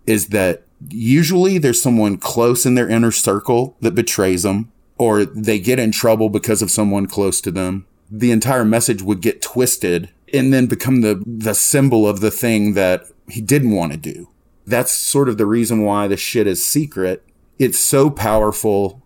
[0.07, 5.59] is that usually there's someone close in their inner circle that betrays them or they
[5.59, 7.87] get in trouble because of someone close to them.
[8.11, 12.75] The entire message would get twisted and then become the, the symbol of the thing
[12.75, 14.29] that he didn't want to do.
[14.67, 17.25] That's sort of the reason why the shit is secret.
[17.61, 19.03] It's so powerful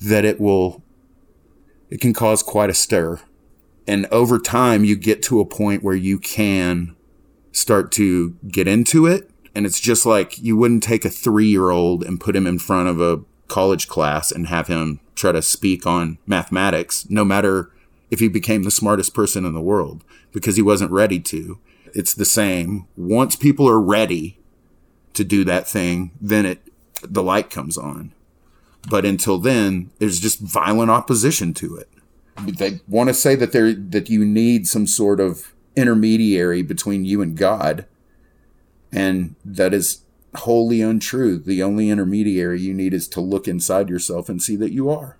[0.00, 0.82] that it will,
[1.90, 3.20] it can cause quite a stir.
[3.86, 6.96] And over time, you get to a point where you can
[7.52, 9.28] start to get into it.
[9.54, 12.58] And it's just like you wouldn't take a three year old and put him in
[12.58, 17.70] front of a college class and have him try to speak on mathematics, no matter
[18.10, 20.02] if he became the smartest person in the world,
[20.32, 21.58] because he wasn't ready to.
[21.92, 22.86] It's the same.
[22.96, 24.37] Once people are ready
[25.18, 26.62] to do that thing, then it,
[27.02, 28.12] the light comes on.
[28.88, 31.88] But until then, there's just violent opposition to it.
[32.40, 37.20] They want to say that there, that you need some sort of intermediary between you
[37.20, 37.86] and God.
[38.92, 40.02] And that is
[40.34, 41.38] wholly untrue.
[41.38, 45.18] The only intermediary you need is to look inside yourself and see that you are.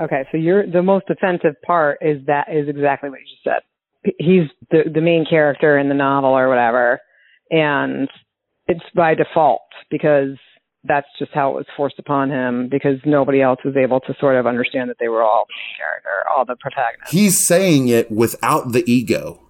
[0.00, 4.14] Okay, so you're the most offensive part is that is exactly what you just said.
[4.18, 6.98] He's the the main character in the novel or whatever,
[7.50, 8.08] and
[8.68, 10.36] it's by default because
[10.84, 14.36] that's just how it was forced upon him because nobody else was able to sort
[14.36, 17.12] of understand that they were all the character, all the protagonists.
[17.12, 19.42] He's saying it without the ego.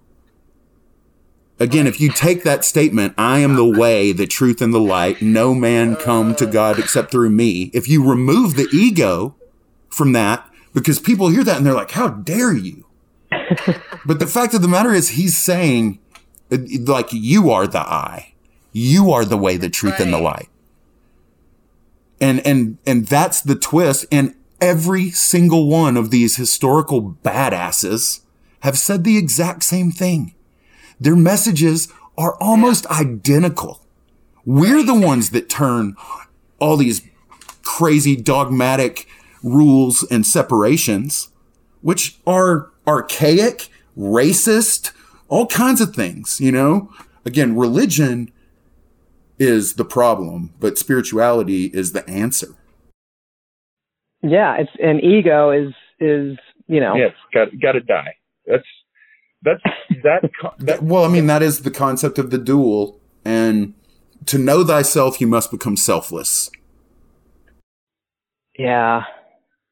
[1.59, 5.23] Again, if you take that statement, I am the way, the truth, and the light,
[5.23, 7.71] no man come to God except through me.
[7.73, 9.35] If you remove the ego
[9.89, 12.85] from that, because people hear that and they're like, how dare you?
[14.05, 15.97] but the fact of the matter is, he's saying,
[16.51, 18.33] like, you are the I.
[18.77, 20.01] You are the way, the truth, right.
[20.01, 20.49] and the light.
[22.21, 24.05] And, and, and that's the twist.
[24.11, 28.21] And every single one of these historical badasses
[28.59, 30.35] have said the exact same thing.
[30.99, 33.81] Their messages are almost identical.
[34.45, 35.95] We're the ones that turn
[36.59, 37.01] all these
[37.63, 39.07] crazy dogmatic
[39.41, 41.29] rules and separations,
[41.81, 44.91] which are archaic, racist,
[45.29, 46.91] all kinds of things, you know?
[47.25, 48.31] Again, religion
[49.39, 52.55] is the problem, but spirituality is the answer.
[54.21, 56.95] Yeah, it's an ego is is, you know.
[56.95, 58.15] Yes, got got to die.
[58.45, 58.65] That's
[59.43, 59.61] that's
[60.03, 63.73] that, that well i mean that is the concept of the dual and
[64.25, 66.49] to know thyself you must become selfless
[68.57, 69.03] yeah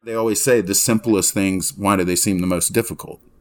[0.03, 3.34] they always say the simplest things why do they seem the most difficult right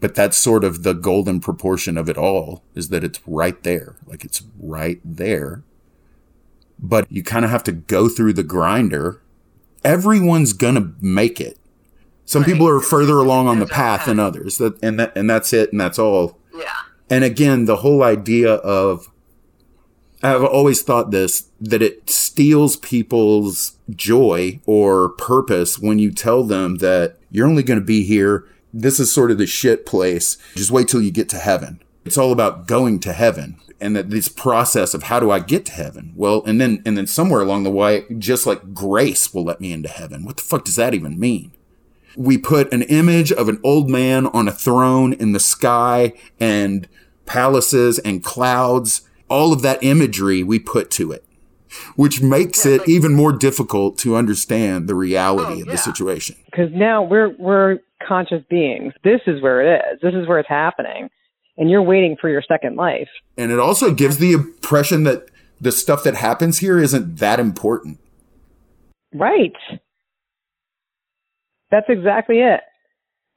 [0.00, 3.96] but that's sort of the golden proportion of it all is that it's right there
[4.06, 5.62] like it's right there
[6.78, 9.20] but you kind of have to go through the grinder
[9.84, 11.58] everyone's gonna make it
[12.24, 15.52] some people are further along on the path than others, that, and that and that's
[15.52, 16.38] it, and that's all.
[16.54, 16.64] Yeah.
[17.10, 19.10] And again, the whole idea of
[20.22, 26.76] I've always thought this that it steals people's joy or purpose when you tell them
[26.76, 28.46] that you're only going to be here.
[28.72, 30.38] This is sort of the shit place.
[30.54, 31.82] Just wait till you get to heaven.
[32.04, 35.66] It's all about going to heaven and that this process of how do I get
[35.66, 36.12] to heaven?
[36.16, 39.72] Well, and then, and then somewhere along the way, just like grace will let me
[39.72, 40.24] into heaven.
[40.24, 41.52] What the fuck does that even mean?
[42.16, 46.88] we put an image of an old man on a throne in the sky and
[47.26, 49.02] palaces and clouds.
[49.28, 51.24] All of that imagery we put to it,
[51.96, 56.36] which makes it even more difficult to understand the reality oh, of the situation.
[56.46, 58.92] Because now we're we're conscious beings.
[59.04, 60.00] This is where it is.
[60.02, 61.08] This is where it's happening,
[61.56, 63.08] and you're waiting for your second life.
[63.36, 65.26] And it also gives the impression that
[65.60, 68.00] the stuff that happens here isn't that important.
[69.14, 69.52] Right.
[71.70, 72.60] That's exactly it.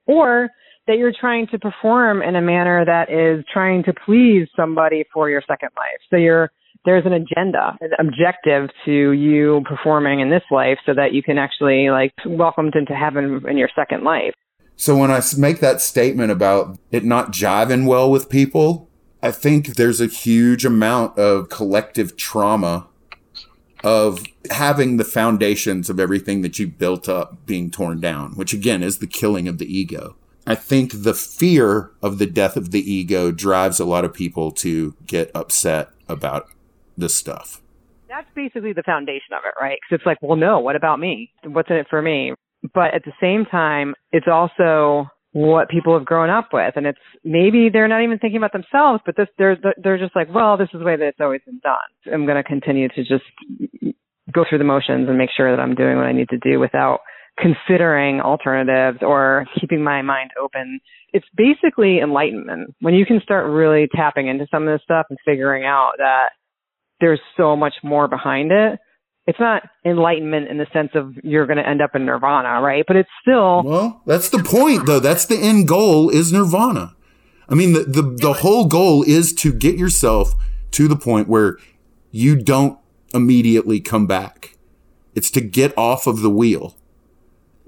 [0.08, 0.50] Or
[0.88, 5.30] that you're trying to perform in a manner that is trying to please somebody for
[5.30, 6.00] your second life.
[6.10, 6.52] So you're
[6.84, 11.40] there's an agenda, an objective to you performing in this life so that you can
[11.40, 14.34] actually like welcomed into heaven in your second life.
[14.76, 18.90] So when I make that statement about it not jiving well with people,
[19.22, 22.88] I think there's a huge amount of collective trauma
[23.84, 28.84] of having the foundations of everything that you built up being torn down, which again
[28.84, 30.16] is the killing of the ego.
[30.48, 34.52] I think the fear of the death of the ego drives a lot of people
[34.54, 36.48] to get upset about
[36.98, 37.62] this stuff.
[38.08, 39.80] That's basically the foundation of it, right?
[39.82, 41.32] Because it's like, well, no, what about me?
[41.44, 42.34] What's in it for me?
[42.74, 47.00] But at the same time, it's also what people have grown up with, and it's
[47.24, 50.70] maybe they're not even thinking about themselves, but this they're they're just like, well, this
[50.74, 52.14] is the way that it's always been done.
[52.14, 53.26] I'm going to continue to just
[54.34, 56.60] go through the motions and make sure that I'm doing what I need to do
[56.60, 57.00] without
[57.38, 60.80] considering alternatives or keeping my mind open.
[61.12, 65.20] It's basically enlightenment when you can start really tapping into some of this stuff and
[65.26, 66.30] figuring out that
[67.02, 68.80] there's so much more behind it.
[69.28, 72.84] It's not enlightenment in the sense of you're going to end up in nirvana, right?
[72.88, 75.00] But it's still Well, that's the point though.
[75.00, 76.96] That's the end goal is nirvana.
[77.50, 80.34] I mean, the, the, the whole goal is to get yourself
[80.72, 81.58] to the point where
[82.12, 82.80] you don't
[83.14, 84.58] immediately come back.
[85.16, 86.76] It's to get off of the wheel.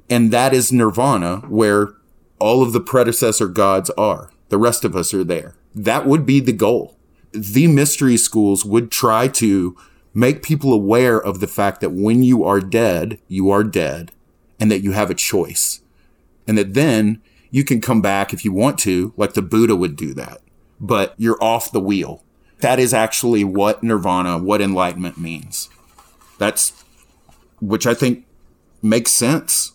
[0.10, 1.94] And that is nirvana where
[2.40, 4.32] all of the predecessor gods are.
[4.50, 5.56] The rest of us are there.
[5.74, 6.98] That would be the goal.
[7.32, 9.78] The mystery schools would try to
[10.18, 14.12] make people aware of the fact that when you are dead, you are dead
[14.60, 15.82] and that you have a choice.
[16.48, 19.96] And that then you can come back if you want to, like the Buddha would
[19.96, 20.42] do that,
[20.80, 22.24] but you're off the wheel.
[22.62, 25.70] That is actually what nirvana, what enlightenment means.
[26.40, 26.84] That's,
[27.62, 28.26] which I think
[28.82, 29.74] makes sense.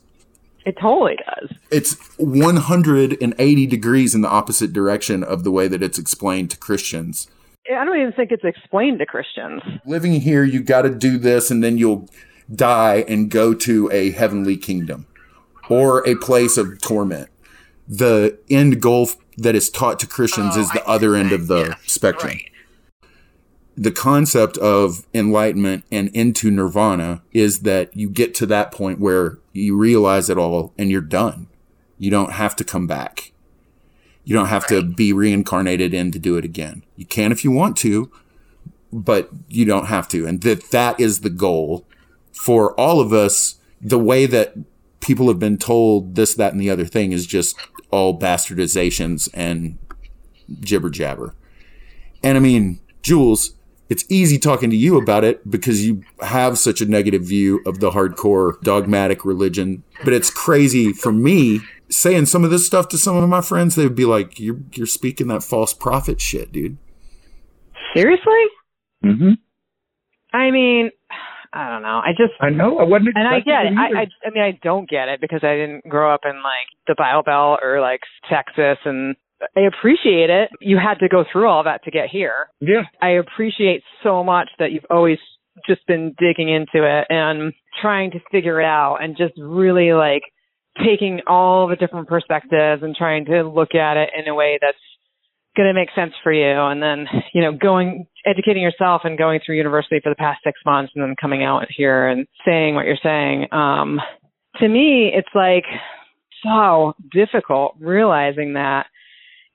[0.67, 1.57] it totally does.
[1.71, 7.29] It's 180 degrees in the opposite direction of the way that it's explained to Christians.
[7.71, 9.63] I don't even think it's explained to Christians.
[9.87, 12.09] Living here, you got to do this and then you'll
[12.53, 15.07] die and go to a heavenly kingdom
[15.69, 17.29] or a place of torment.
[17.87, 22.39] The end goal that is taught to Christians is the other end of the spectrum.
[23.77, 29.39] The concept of enlightenment and into nirvana is that you get to that point where
[29.53, 31.49] you realize it all and you're done.
[31.99, 33.33] You don't have to come back.
[34.25, 36.85] You don't have to be reincarnated in to do it again.
[36.97, 38.11] You can if you want to,
[38.93, 40.27] but you don't have to.
[40.27, 41.87] And that that is the goal
[42.33, 43.57] for all of us.
[43.81, 44.55] The way that
[45.01, 47.57] people have been told this, that, and the other thing is just
[47.91, 49.79] all bastardizations and
[50.61, 51.35] jibber jabber.
[52.23, 53.55] And I mean, Jules,
[53.89, 57.81] it's easy talking to you about it because you have such a negative view of
[57.81, 59.83] the hardcore dogmatic religion.
[60.05, 61.61] But it's crazy for me
[61.93, 63.75] saying some of this stuff to some of my friends.
[63.75, 66.79] They would be like, "You're you're speaking that false prophet shit, dude."
[67.95, 68.45] Seriously?
[69.05, 69.33] Mm-hmm.
[70.35, 70.91] I mean,
[71.53, 72.01] I don't know.
[72.03, 72.79] I just I know.
[72.79, 73.73] I wasn't and I get it.
[73.73, 74.03] it I.
[74.03, 76.95] I I mean, I don't get it because I didn't grow up in like the
[76.97, 78.01] Bible Belt or like
[78.31, 79.15] Texas, and
[79.57, 80.51] I appreciate it.
[80.61, 82.49] You had to go through all that to get here.
[82.61, 82.83] Yeah.
[83.01, 85.19] I appreciate so much that you've always
[85.67, 90.23] just been digging into it and trying to figure it out and just really like
[90.79, 94.77] taking all the different perspectives and trying to look at it in a way that's
[95.57, 96.59] going to make sense for you.
[96.59, 100.59] And then you know going educating yourself and going through university for the past six
[100.65, 104.01] months and then coming out here and saying what you're saying um
[104.59, 105.65] to me it's like
[106.45, 108.87] so difficult realizing that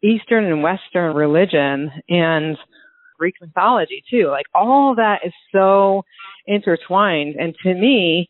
[0.04, 2.58] eastern and western religion and
[3.18, 6.04] greek mythology too like all that is so
[6.48, 7.36] intertwined.
[7.38, 8.30] And to me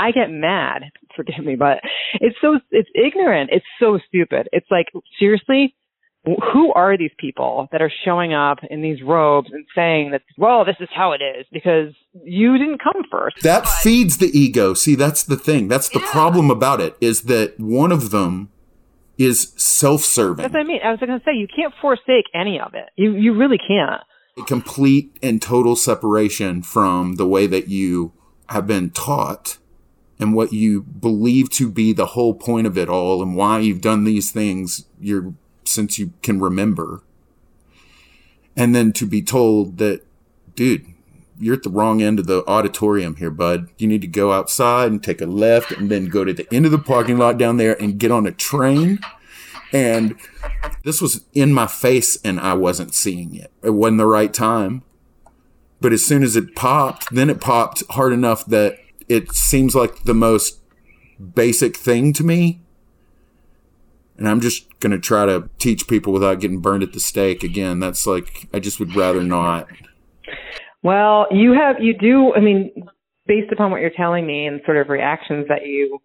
[0.00, 0.84] I get mad.
[1.16, 1.78] Forgive me, but
[2.14, 3.50] it's so it's ignorant.
[3.52, 4.48] It's so stupid.
[4.52, 4.86] It's like
[5.18, 5.74] seriously,
[6.24, 10.64] who are these people that are showing up in these robes and saying that well,
[10.64, 11.92] this is how it is because
[12.24, 13.42] you didn't come first.
[13.42, 14.72] That feeds the ego.
[14.74, 15.68] See, that's the thing.
[15.68, 18.50] That's the problem about it is that one of them
[19.18, 20.42] is self-serving.
[20.42, 20.80] That's what I mean.
[20.82, 22.88] I was going to say you can't forsake any of it.
[22.96, 24.02] You you really can't.
[24.38, 28.12] a complete and total separation from the way that you
[28.48, 29.58] have been taught
[30.20, 33.80] and what you believe to be the whole point of it all and why you've
[33.80, 35.32] done these things you're,
[35.64, 37.02] since you can remember.
[38.54, 40.02] And then to be told that,
[40.54, 40.84] dude,
[41.38, 43.70] you're at the wrong end of the auditorium here, bud.
[43.78, 46.66] You need to go outside and take a left and then go to the end
[46.66, 48.98] of the parking lot down there and get on a train.
[49.72, 50.16] And
[50.84, 53.50] this was in my face and I wasn't seeing it.
[53.62, 54.82] It wasn't the right time.
[55.80, 58.78] But as soon as it popped, then it popped hard enough that
[59.10, 60.60] it seems like the most
[61.34, 62.62] basic thing to me.
[64.16, 67.42] And I'm just going to try to teach people without getting burned at the stake
[67.42, 67.80] again.
[67.80, 69.66] That's like, I just would rather not.
[70.82, 72.70] Well, you have, you do, I mean,
[73.26, 75.98] based upon what you're telling me and sort of reactions that you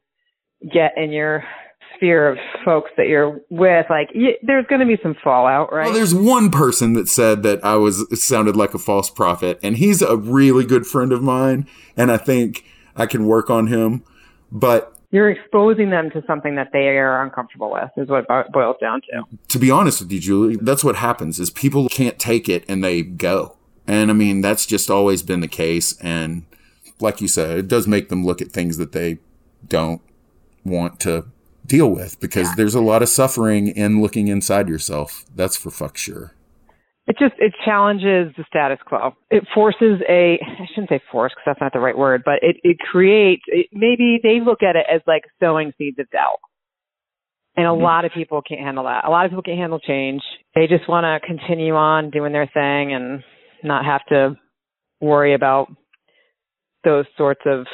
[0.74, 1.44] get in your
[1.96, 5.86] sphere of folks that you're with, like, y- there's going to be some fallout, right?
[5.86, 9.60] Well, there's one person that said that I was it sounded like a false prophet,
[9.62, 12.66] and he's a really good friend of mine, and I think
[12.96, 14.04] I can work on him.
[14.52, 18.76] But you're exposing them to something that they are uncomfortable with, is what it boils
[18.82, 19.24] down to.
[19.48, 22.84] to be honest with you, Julie, that's what happens is people can't take it and
[22.84, 23.56] they go.
[23.88, 25.98] And I mean, that's just always been the case.
[26.00, 26.46] And
[27.00, 29.20] like you said, it does make them look at things that they
[29.68, 30.02] don't
[30.64, 31.26] want to
[31.66, 35.26] deal with because there's a lot of suffering in looking inside yourself.
[35.36, 36.34] That's for fuck sure.
[37.08, 39.14] It just it challenges the status quo.
[39.30, 42.58] It forces a I shouldn't say force because that's not the right word, but it
[42.64, 46.40] it creates it, maybe they look at it as like sowing seeds of doubt.
[47.56, 47.84] And a mm-hmm.
[47.84, 49.06] lot of people can't handle that.
[49.06, 50.22] A lot of people can't handle change.
[50.56, 53.24] They just want to continue on doing their thing and
[53.64, 54.36] not have to
[55.00, 55.68] worry about
[56.84, 57.66] those sorts of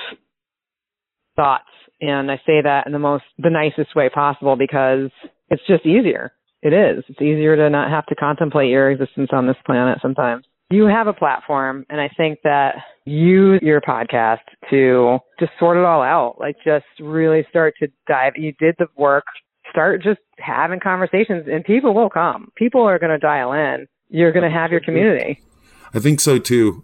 [1.35, 1.63] thoughts.
[2.01, 5.09] And I say that in the most the nicest way possible because
[5.49, 6.33] it's just easier.
[6.61, 7.03] It is.
[7.07, 10.45] It's easier to not have to contemplate your existence on this planet sometimes.
[10.69, 14.39] You have a platform, and I think that use your podcast
[14.69, 16.37] to just sort it all out.
[16.39, 18.33] Like, just really start to dive.
[18.37, 19.25] You did the work.
[19.69, 22.51] Start just having conversations, and people will come.
[22.55, 23.87] People are going to dial in.
[24.09, 25.41] You're going to have your community.
[25.93, 26.83] I think so too.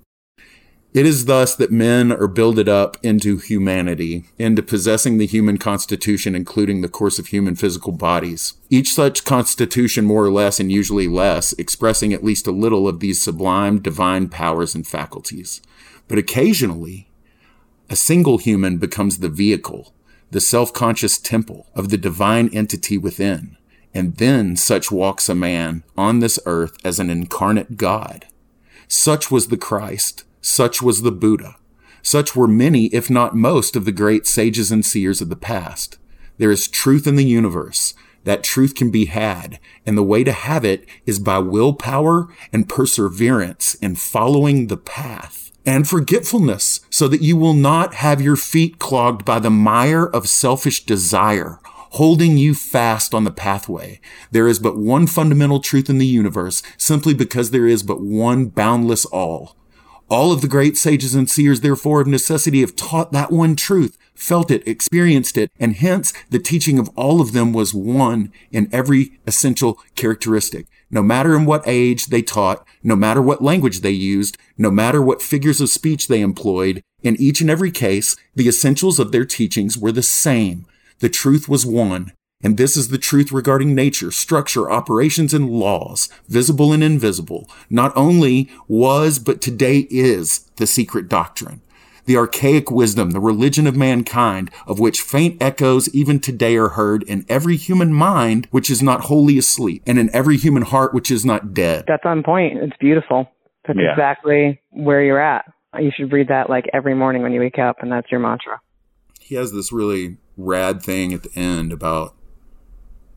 [0.97, 6.33] It is thus that men are builded up into humanity, into possessing the human constitution,
[6.33, 8.55] including the course of human physical bodies.
[8.71, 12.99] Each such constitution, more or less, and usually less, expressing at least a little of
[12.99, 15.61] these sublime divine powers and faculties.
[16.07, 17.11] But occasionally,
[17.91, 19.93] a single human becomes the vehicle,
[20.31, 23.55] the self-conscious temple of the divine entity within.
[23.93, 28.25] And then such walks a man on this earth as an incarnate God.
[28.87, 30.23] Such was the Christ.
[30.47, 31.57] Such was the Buddha.
[32.01, 35.97] Such were many, if not most, of the great sages and seers of the past.
[36.37, 37.93] There is truth in the universe.
[38.23, 42.69] That truth can be had, and the way to have it is by willpower and
[42.69, 48.79] perseverance in following the path and forgetfulness so that you will not have your feet
[48.79, 53.99] clogged by the mire of selfish desire, holding you fast on the pathway.
[54.31, 58.45] There is but one fundamental truth in the universe simply because there is but one
[58.45, 59.57] boundless all.
[60.09, 63.97] All of the great sages and seers, therefore, of necessity have taught that one truth,
[64.15, 68.69] felt it, experienced it, and hence the teaching of all of them was one in
[68.71, 70.67] every essential characteristic.
[70.89, 75.01] No matter in what age they taught, no matter what language they used, no matter
[75.01, 79.25] what figures of speech they employed, in each and every case, the essentials of their
[79.25, 80.65] teachings were the same.
[80.99, 82.13] The truth was one,
[82.43, 87.49] and this is the truth regarding nature, structure, operations, and laws, visible and invisible.
[87.69, 91.61] Not only was, but today is the secret doctrine.
[92.05, 97.03] The archaic wisdom, the religion of mankind, of which faint echoes even today are heard
[97.03, 101.11] in every human mind which is not wholly asleep, and in every human heart which
[101.11, 101.83] is not dead.
[101.87, 102.59] That's on point.
[102.59, 103.29] It's beautiful.
[103.67, 103.91] That's Yeah.
[103.91, 105.51] exactly where you're at.
[105.77, 108.59] You should read that like every morning when you wake up, and that's your mantra.
[109.19, 112.15] he has this really rad thing at the end about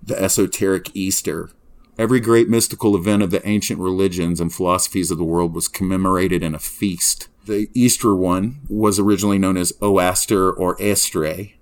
[0.03, 1.51] the esoteric Easter.
[1.99, 6.43] Every great mystical event of the ancient religions and philosophies of the world was commemorated
[6.43, 7.29] in a feast.
[7.45, 11.55] The Easter one was originally known as Oaster or Estre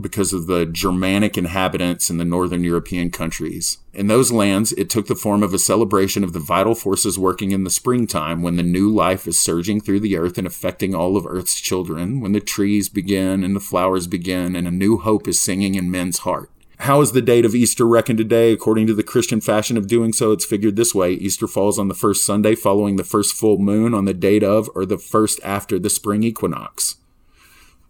[0.00, 3.78] because of the Germanic inhabitants in the northern European countries.
[3.92, 7.50] In those lands, it took the form of a celebration of the vital forces working
[7.50, 11.16] in the springtime when the new life is surging through the earth and affecting all
[11.16, 15.26] of earth's children, when the trees begin and the flowers begin and a new hope
[15.26, 16.50] is singing in men's heart.
[16.78, 18.52] How is the date of Easter reckoned today?
[18.52, 21.12] According to the Christian fashion of doing so, it's figured this way.
[21.12, 24.70] Easter falls on the first Sunday following the first full moon on the date of
[24.74, 26.96] or the first after the spring equinox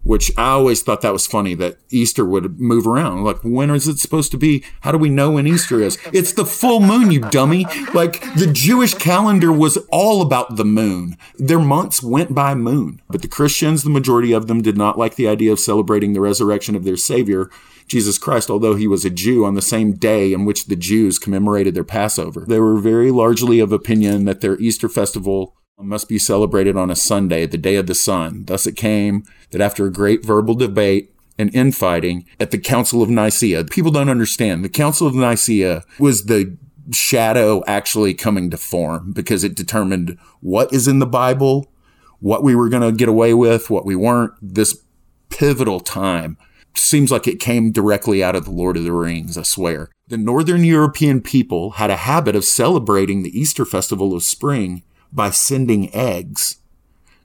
[0.03, 3.24] which I always thought that was funny that Easter would move around.
[3.24, 4.64] Like, when is it supposed to be?
[4.80, 5.99] How do we know when Easter is?
[6.12, 7.66] It's the full moon, you dummy.
[7.93, 11.16] Like, the Jewish calendar was all about the moon.
[11.36, 13.03] Their months went by moon.
[13.11, 16.20] But the Christians, the majority of them, did not like the idea of celebrating the
[16.20, 17.51] resurrection of their Savior,
[17.89, 21.18] Jesus Christ, although he was a Jew on the same day in which the Jews
[21.18, 22.45] commemorated their Passover.
[22.47, 26.97] They were very largely of opinion that their Easter festival must be celebrated on a
[26.97, 28.45] Sunday, the day of the sun.
[28.47, 33.09] Thus it came that after a great verbal debate and infighting at the Council of
[33.09, 34.64] Nicaea, people don't understand.
[34.64, 36.57] The Council of Nicaea was the
[36.91, 41.70] shadow actually coming to form because it determined what is in the Bible,
[42.18, 44.32] what we were going to get away with, what we weren't.
[44.43, 44.82] This
[45.30, 46.36] pivotal time
[46.78, 49.90] seems like it came directly out of the Lord of the Rings, I swear.
[50.08, 55.30] The Northern European people had a habit of celebrating the Easter festival of spring by
[55.30, 56.56] sending eggs,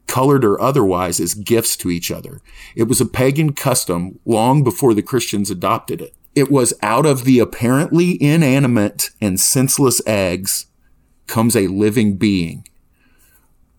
[0.08, 2.42] colored or otherwise, as gifts to each other.
[2.76, 6.14] It was a pagan custom long before the Christians adopted it.
[6.36, 10.66] It was out of the apparently inanimate and senseless eggs
[11.28, 12.68] comes a living being.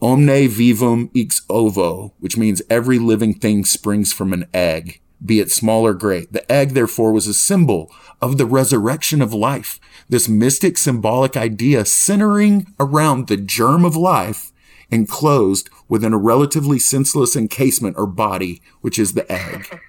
[0.00, 5.50] Omne vivum ex ovo, which means every living thing springs from an egg, be it
[5.50, 6.32] small or great.
[6.32, 9.80] The egg, therefore, was a symbol of the resurrection of life.
[10.08, 14.52] This mystic symbolic idea centering around the germ of life
[14.90, 19.80] enclosed within a relatively senseless encasement or body, which is the egg.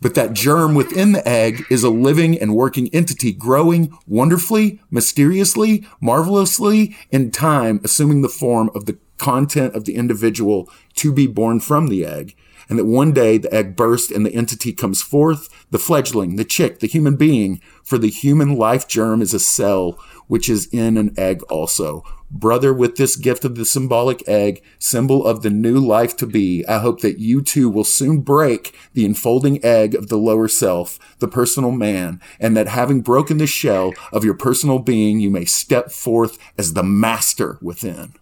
[0.00, 5.86] But that germ within the egg is a living and working entity growing wonderfully, mysteriously,
[6.00, 11.60] marvelously in time, assuming the form of the content of the individual to be born
[11.60, 12.36] from the egg.
[12.68, 16.44] And that one day the egg bursts and the entity comes forth, the fledgling, the
[16.44, 20.96] chick, the human being, for the human life germ is a cell which is in
[20.96, 22.02] an egg also.
[22.28, 26.66] Brother, with this gift of the symbolic egg, symbol of the new life to be,
[26.66, 30.98] I hope that you too will soon break the enfolding egg of the lower self,
[31.20, 35.44] the personal man, and that having broken the shell of your personal being, you may
[35.44, 38.14] step forth as the master within.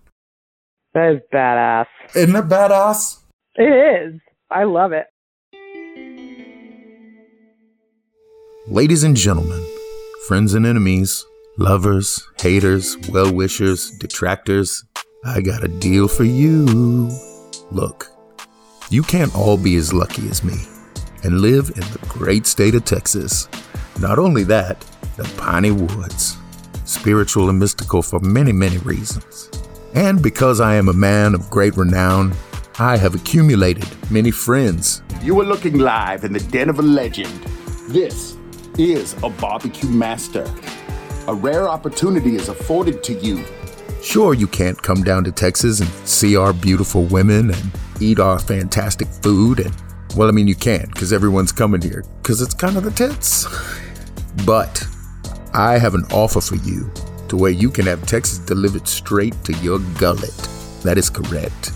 [0.92, 1.86] That is badass.
[2.14, 3.20] Isn't it badass?
[3.56, 4.20] It is.
[4.54, 5.06] I love it.
[8.68, 9.66] Ladies and gentlemen,
[10.28, 11.26] friends and enemies,
[11.58, 14.84] lovers, haters, well wishers, detractors,
[15.24, 17.10] I got a deal for you.
[17.72, 18.06] Look,
[18.90, 20.54] you can't all be as lucky as me
[21.24, 23.48] and live in the great state of Texas.
[23.98, 24.80] Not only that,
[25.16, 26.36] the piney woods,
[26.84, 29.50] spiritual and mystical for many, many reasons.
[29.96, 32.34] And because I am a man of great renown,
[32.78, 35.02] I have accumulated many friends.
[35.22, 37.32] You are looking live in the den of a legend.
[37.88, 38.36] This
[38.76, 40.52] is a barbecue master.
[41.28, 43.44] A rare opportunity is afforded to you.
[44.02, 47.70] Sure, you can't come down to Texas and see our beautiful women and
[48.00, 49.60] eat our fantastic food.
[49.60, 49.72] And,
[50.16, 53.46] well, I mean, you can because everyone's coming here because it's kind of the tits.
[54.44, 54.84] But
[55.52, 56.90] I have an offer for you
[57.28, 60.36] to where you can have Texas delivered straight to your gullet.
[60.82, 61.70] That is correct.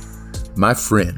[0.58, 1.16] My friend,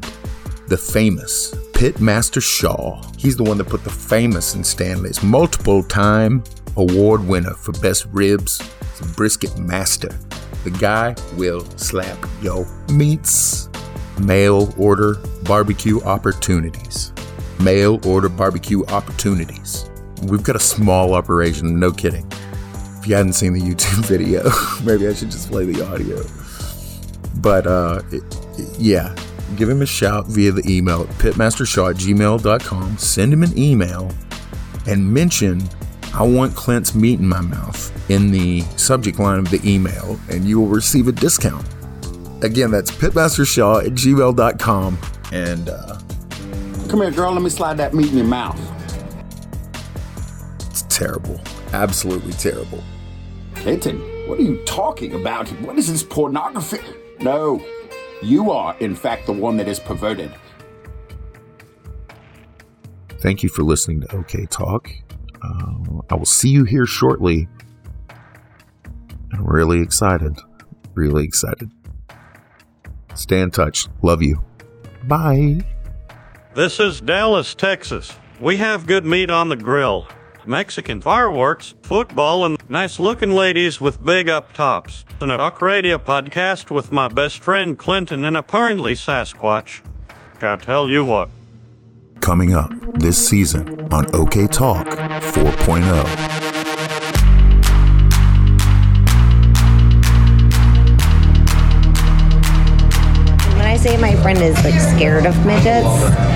[0.67, 6.43] the famous Pitmaster Shaw, he's the one that put the famous in Stanley's multiple time
[6.77, 8.61] award winner for best ribs,
[9.15, 10.15] brisket master.
[10.63, 13.67] The guy will slap yo meats.
[14.19, 15.15] Mail order
[15.45, 17.11] barbecue opportunities.
[17.59, 19.89] Mail order barbecue opportunities.
[20.21, 22.31] We've got a small operation, no kidding.
[22.99, 24.43] If you hadn't seen the YouTube video,
[24.85, 26.21] maybe I should just play the audio.
[27.41, 28.21] But uh, it,
[28.59, 29.15] it, yeah,
[29.57, 32.97] give him a shout via the email pitmastershaw at gmail.com.
[32.97, 34.11] Send him an email
[34.87, 35.61] and mention
[36.13, 40.43] I want Clint's meat in my mouth in the subject line of the email, and
[40.43, 41.65] you will receive a discount.
[42.43, 44.97] Again, that's pitmastershaw at gmail.com.
[45.31, 45.99] And uh,
[46.89, 47.31] Come here, girl.
[47.31, 48.59] Let me slide that meat in your mouth.
[50.69, 51.39] it's terrible.
[51.71, 52.83] Absolutely terrible.
[53.55, 55.47] Clinton, what are you talking about?
[55.61, 56.79] What is this pornography?
[57.21, 57.63] No,
[58.21, 60.31] you are, in fact, the one that is perverted.
[63.19, 64.89] Thank you for listening to OK Talk.
[65.43, 67.47] Uh, I will see you here shortly.
[69.33, 70.37] I'm really excited.
[70.93, 71.71] Really excited.
[73.13, 73.87] Stay in touch.
[74.01, 74.43] Love you.
[75.03, 75.61] Bye.
[76.53, 78.13] This is Dallas, Texas.
[78.39, 80.07] We have good meat on the grill.
[80.45, 85.05] Mexican fireworks, football, and nice looking ladies with big up tops.
[85.19, 89.81] And a talk radio podcast with my best friend Clinton and apparently Sasquatch.
[90.41, 91.29] I tell you what.
[92.19, 94.91] Coming up this season on OK Talk oh.
[94.91, 96.40] 4.0.
[103.81, 105.87] say my friend is like scared of midgets,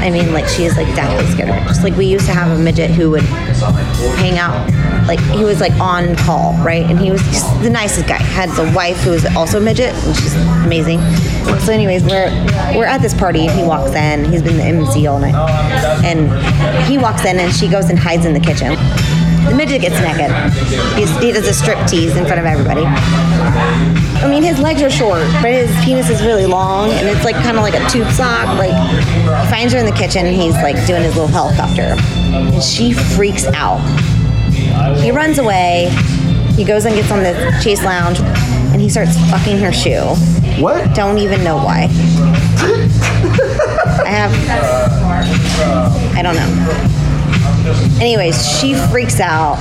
[0.01, 1.83] I mean like she is like deathly scared of midgets.
[1.83, 4.67] Like we used to have a midget who would hang out,
[5.07, 6.83] like he was like on call, right?
[6.83, 8.17] And he was just the nicest guy.
[8.17, 10.33] Had a wife who was also a midget, which is
[10.65, 10.99] amazing.
[11.59, 12.29] So, anyways, we're
[12.75, 14.25] we're at this party, and he walks in.
[14.25, 15.35] He's been the MC all night,
[16.03, 16.31] and
[16.87, 18.75] he walks in, and she goes and hides in the kitchen.
[19.49, 20.31] The midget gets naked.
[20.97, 22.83] He, he does a strip tease in front of everybody.
[22.83, 27.35] I mean, his legs are short, but his penis is really long, and it's like
[27.35, 28.47] kind of like a tube sock.
[28.57, 31.95] Like, he finds her in the kitchen, and he's like doing his little helicopter,
[32.33, 33.79] and she freaks out.
[34.99, 35.89] He runs away.
[36.55, 40.15] He goes and gets on the chase lounge, and he starts fucking her shoe.
[40.61, 40.95] What?
[40.95, 41.83] Don't even know why.
[44.05, 44.31] I have.
[46.15, 47.14] I don't know.
[47.99, 49.57] Anyways, she freaks out,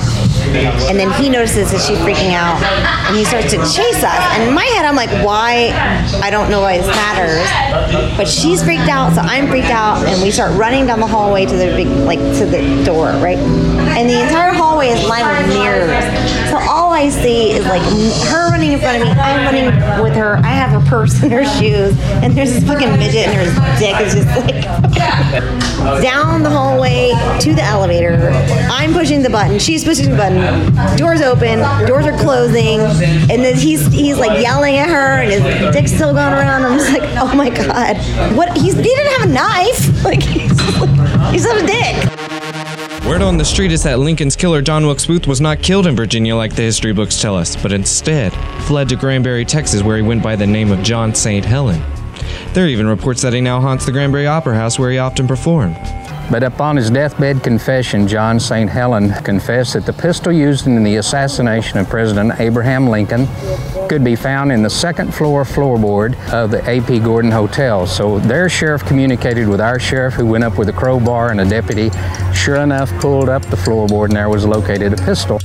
[0.89, 2.61] and then he notices that she's freaking out,
[3.07, 4.21] and he starts to chase us.
[4.35, 5.71] And in my head, I'm like, why?
[6.21, 10.21] I don't know why this matters, but she's freaked out, so I'm freaked out, and
[10.21, 13.39] we start running down the hallway to the big, like to the door, right?
[13.95, 16.03] And the entire hallway is lined with mirrors.
[16.49, 17.81] So all I see is like
[18.29, 20.37] her running in front of me, I'm running with her.
[20.37, 23.99] I have her purse and her shoes, and there's this fucking midget, and her dick
[24.01, 24.63] is just like
[26.01, 28.31] down the hallway to the elevator.
[28.69, 29.59] I'm pushing the button.
[29.59, 30.97] She's pushing the button.
[30.97, 31.59] Doors open.
[31.87, 32.79] Doors are closing.
[32.81, 36.63] And then he's he's like yelling at her, and his dick's still going around.
[36.63, 37.97] I'm just like, oh my god,
[38.35, 38.55] what?
[38.57, 39.91] He's he didn't have a knife.
[40.05, 40.51] Like he's
[41.31, 42.14] he's not a dick.
[43.07, 45.95] Word on the street is that Lincoln's killer John Wilkes Booth was not killed in
[45.95, 48.33] Virginia like the history books tell us, but instead
[48.63, 51.45] fled to Granbury, Texas, where he went by the name of John St.
[51.45, 51.79] Helen.
[52.53, 55.27] There are even reports that he now haunts the Granbury Opera House where he often
[55.27, 55.75] performed.
[56.31, 58.69] But upon his deathbed confession, John St.
[58.69, 63.27] Helen confessed that the pistol used in the assassination of President Abraham Lincoln
[63.87, 67.85] could be found in the second floor floorboard of the AP Gordon Hotel.
[67.85, 71.45] So their sheriff communicated with our sheriff, who went up with a crowbar and a
[71.45, 71.91] deputy.
[72.33, 75.39] Sure enough, pulled up the floorboard, and there was located a pistol.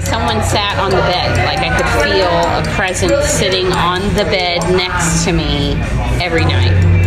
[0.00, 4.58] Someone sat on the bed, like I could feel a presence sitting on the bed
[4.76, 5.74] next to me
[6.20, 7.01] every night.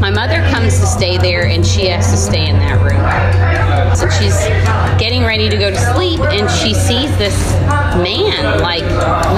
[0.00, 3.96] My mother comes to stay there and she has to stay in that room.
[3.96, 4.36] So she's
[5.00, 7.36] getting ready to go to sleep and she sees this
[8.02, 8.84] man like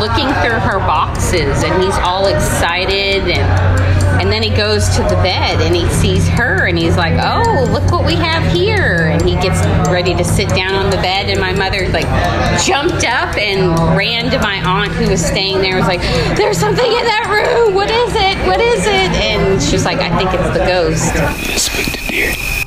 [0.01, 5.15] looking through her boxes and he's all excited and and then he goes to the
[5.23, 9.23] bed and he sees her and he's like, "Oh, look what we have here." And
[9.23, 12.09] he gets ready to sit down on the bed and my mother like
[12.67, 15.77] jumped up and ran to my aunt who was staying there.
[15.77, 16.03] Was like,
[16.37, 17.75] "There's something in that room.
[17.75, 18.37] What is it?
[18.45, 22.58] What is it?" And she's like, "I think it's the ghost."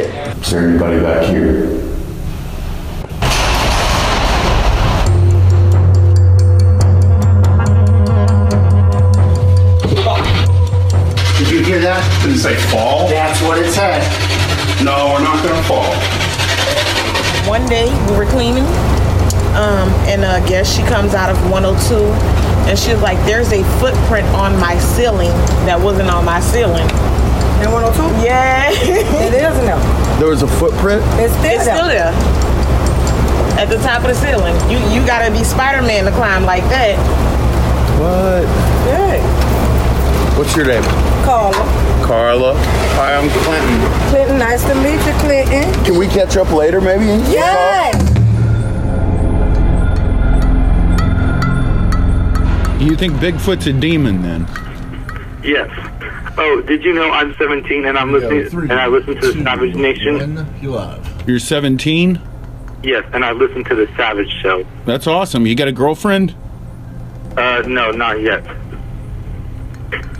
[0.00, 0.38] Of racket.
[0.38, 1.78] Is there anybody back here?
[11.38, 12.02] Did you hear that?
[12.22, 13.08] Didn't say fall?
[13.08, 14.02] That's what it said.
[14.84, 15.94] No, we're not gonna fall.
[17.48, 18.64] One day we were cleaning,
[19.54, 21.94] um, and uh, guess she comes out of 102,
[22.68, 25.30] and she was like, "There's a footprint on my ceiling
[25.64, 26.87] that wasn't on my ceiling."
[30.18, 31.02] There was a footprint.
[31.20, 32.12] It's still, it's still there.
[33.56, 34.54] At the top of the ceiling.
[34.70, 36.98] You you gotta be Spider-Man to climb like that.
[38.00, 38.42] What?
[38.86, 40.36] Yeah.
[40.36, 40.82] What's your name?
[41.24, 41.54] Carla.
[42.04, 42.54] Carla.
[42.96, 44.10] Hi, I'm Clinton.
[44.10, 45.84] Clinton, nice to meet you, Clinton.
[45.84, 47.04] Can we catch up later, maybe?
[47.30, 47.94] Yes.
[52.80, 54.46] You think Bigfoot's a demon then?
[55.42, 55.68] Yes.
[56.40, 59.74] Oh, did you know I'm 17 and I'm listening and I listen to the Savage
[59.74, 60.46] Nation?
[61.26, 62.20] You're 17?
[62.82, 64.64] Yes, and I listen to the Savage Show.
[64.86, 65.46] That's awesome.
[65.46, 66.34] You got a girlfriend?
[67.36, 68.44] Uh, no, not yet.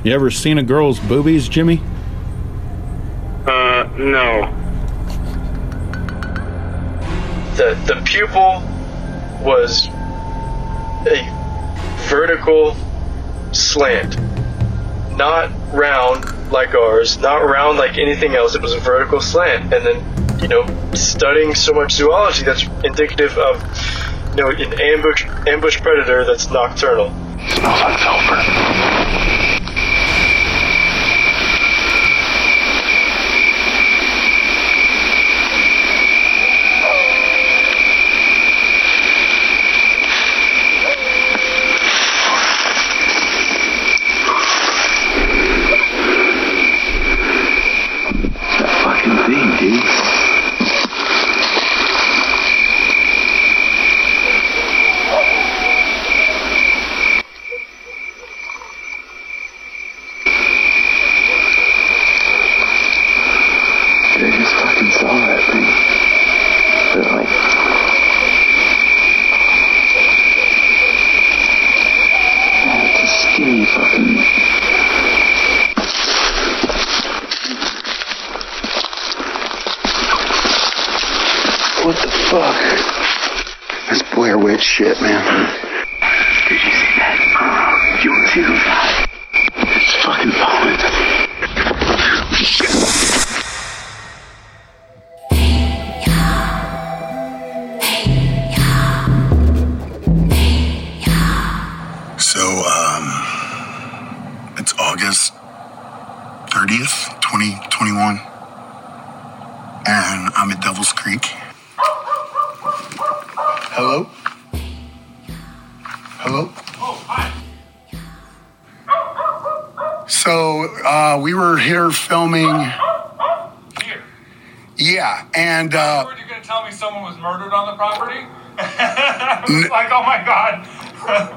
[0.05, 1.81] You ever seen a girl's boobies, Jimmy?
[3.47, 4.55] Uh, no.
[7.59, 8.63] the the pupil
[9.43, 9.89] was
[11.09, 11.27] a
[12.09, 12.77] vertical
[13.51, 14.17] slant
[15.19, 18.55] not round like ours, not round like anything else.
[18.55, 19.75] It was a vertical slant.
[19.75, 20.65] And then, you know,
[20.95, 23.61] studying so much zoology that's indicative of,
[24.31, 27.11] you know, an ambush ambush predator that's nocturnal.
[27.11, 29.38] Smells like sulfur.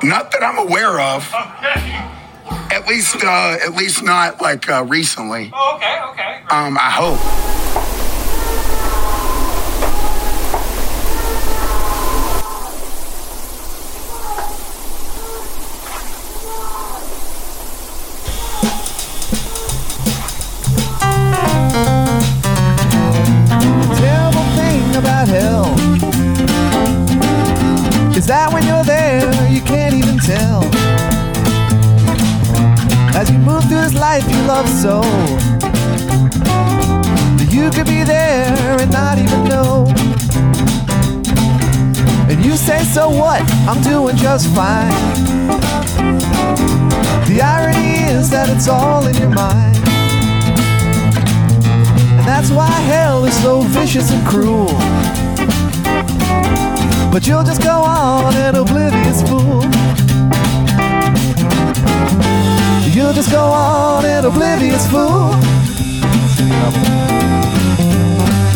[0.03, 1.27] Not that I'm aware of.
[1.33, 2.07] okay.
[2.75, 5.51] At least, uh, at least not like uh, recently.
[5.53, 6.41] Oh, okay, okay.
[6.49, 7.60] Um, I hope.
[34.19, 35.01] Life you love so,
[37.49, 39.85] you could be there and not even know.
[42.29, 43.41] And you say, So what?
[43.69, 44.91] I'm doing just fine.
[47.29, 49.77] The irony is that it's all in your mind.
[52.17, 54.75] And that's why hell is so vicious and cruel.
[57.13, 60.00] But you'll just go on an oblivious fool.
[62.93, 65.31] You'll just go on an oblivious fool.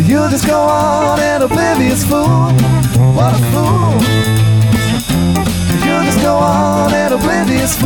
[0.05, 2.51] You'll just go on an oblivious fool.
[3.15, 3.93] What a fool.
[5.85, 7.77] You'll just go on an oblivious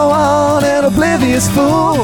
[0.00, 1.96] go on an oblivious fool.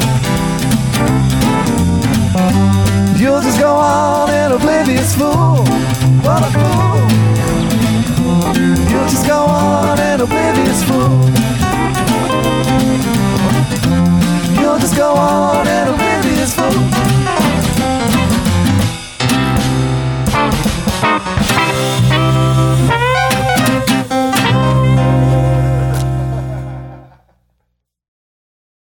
[3.20, 5.64] You'll just go on an oblivious fool.
[6.26, 7.06] What a fool.
[8.90, 11.24] You'll just go on an oblivious fool.
[14.60, 17.05] You'll just go on an oblivious fool.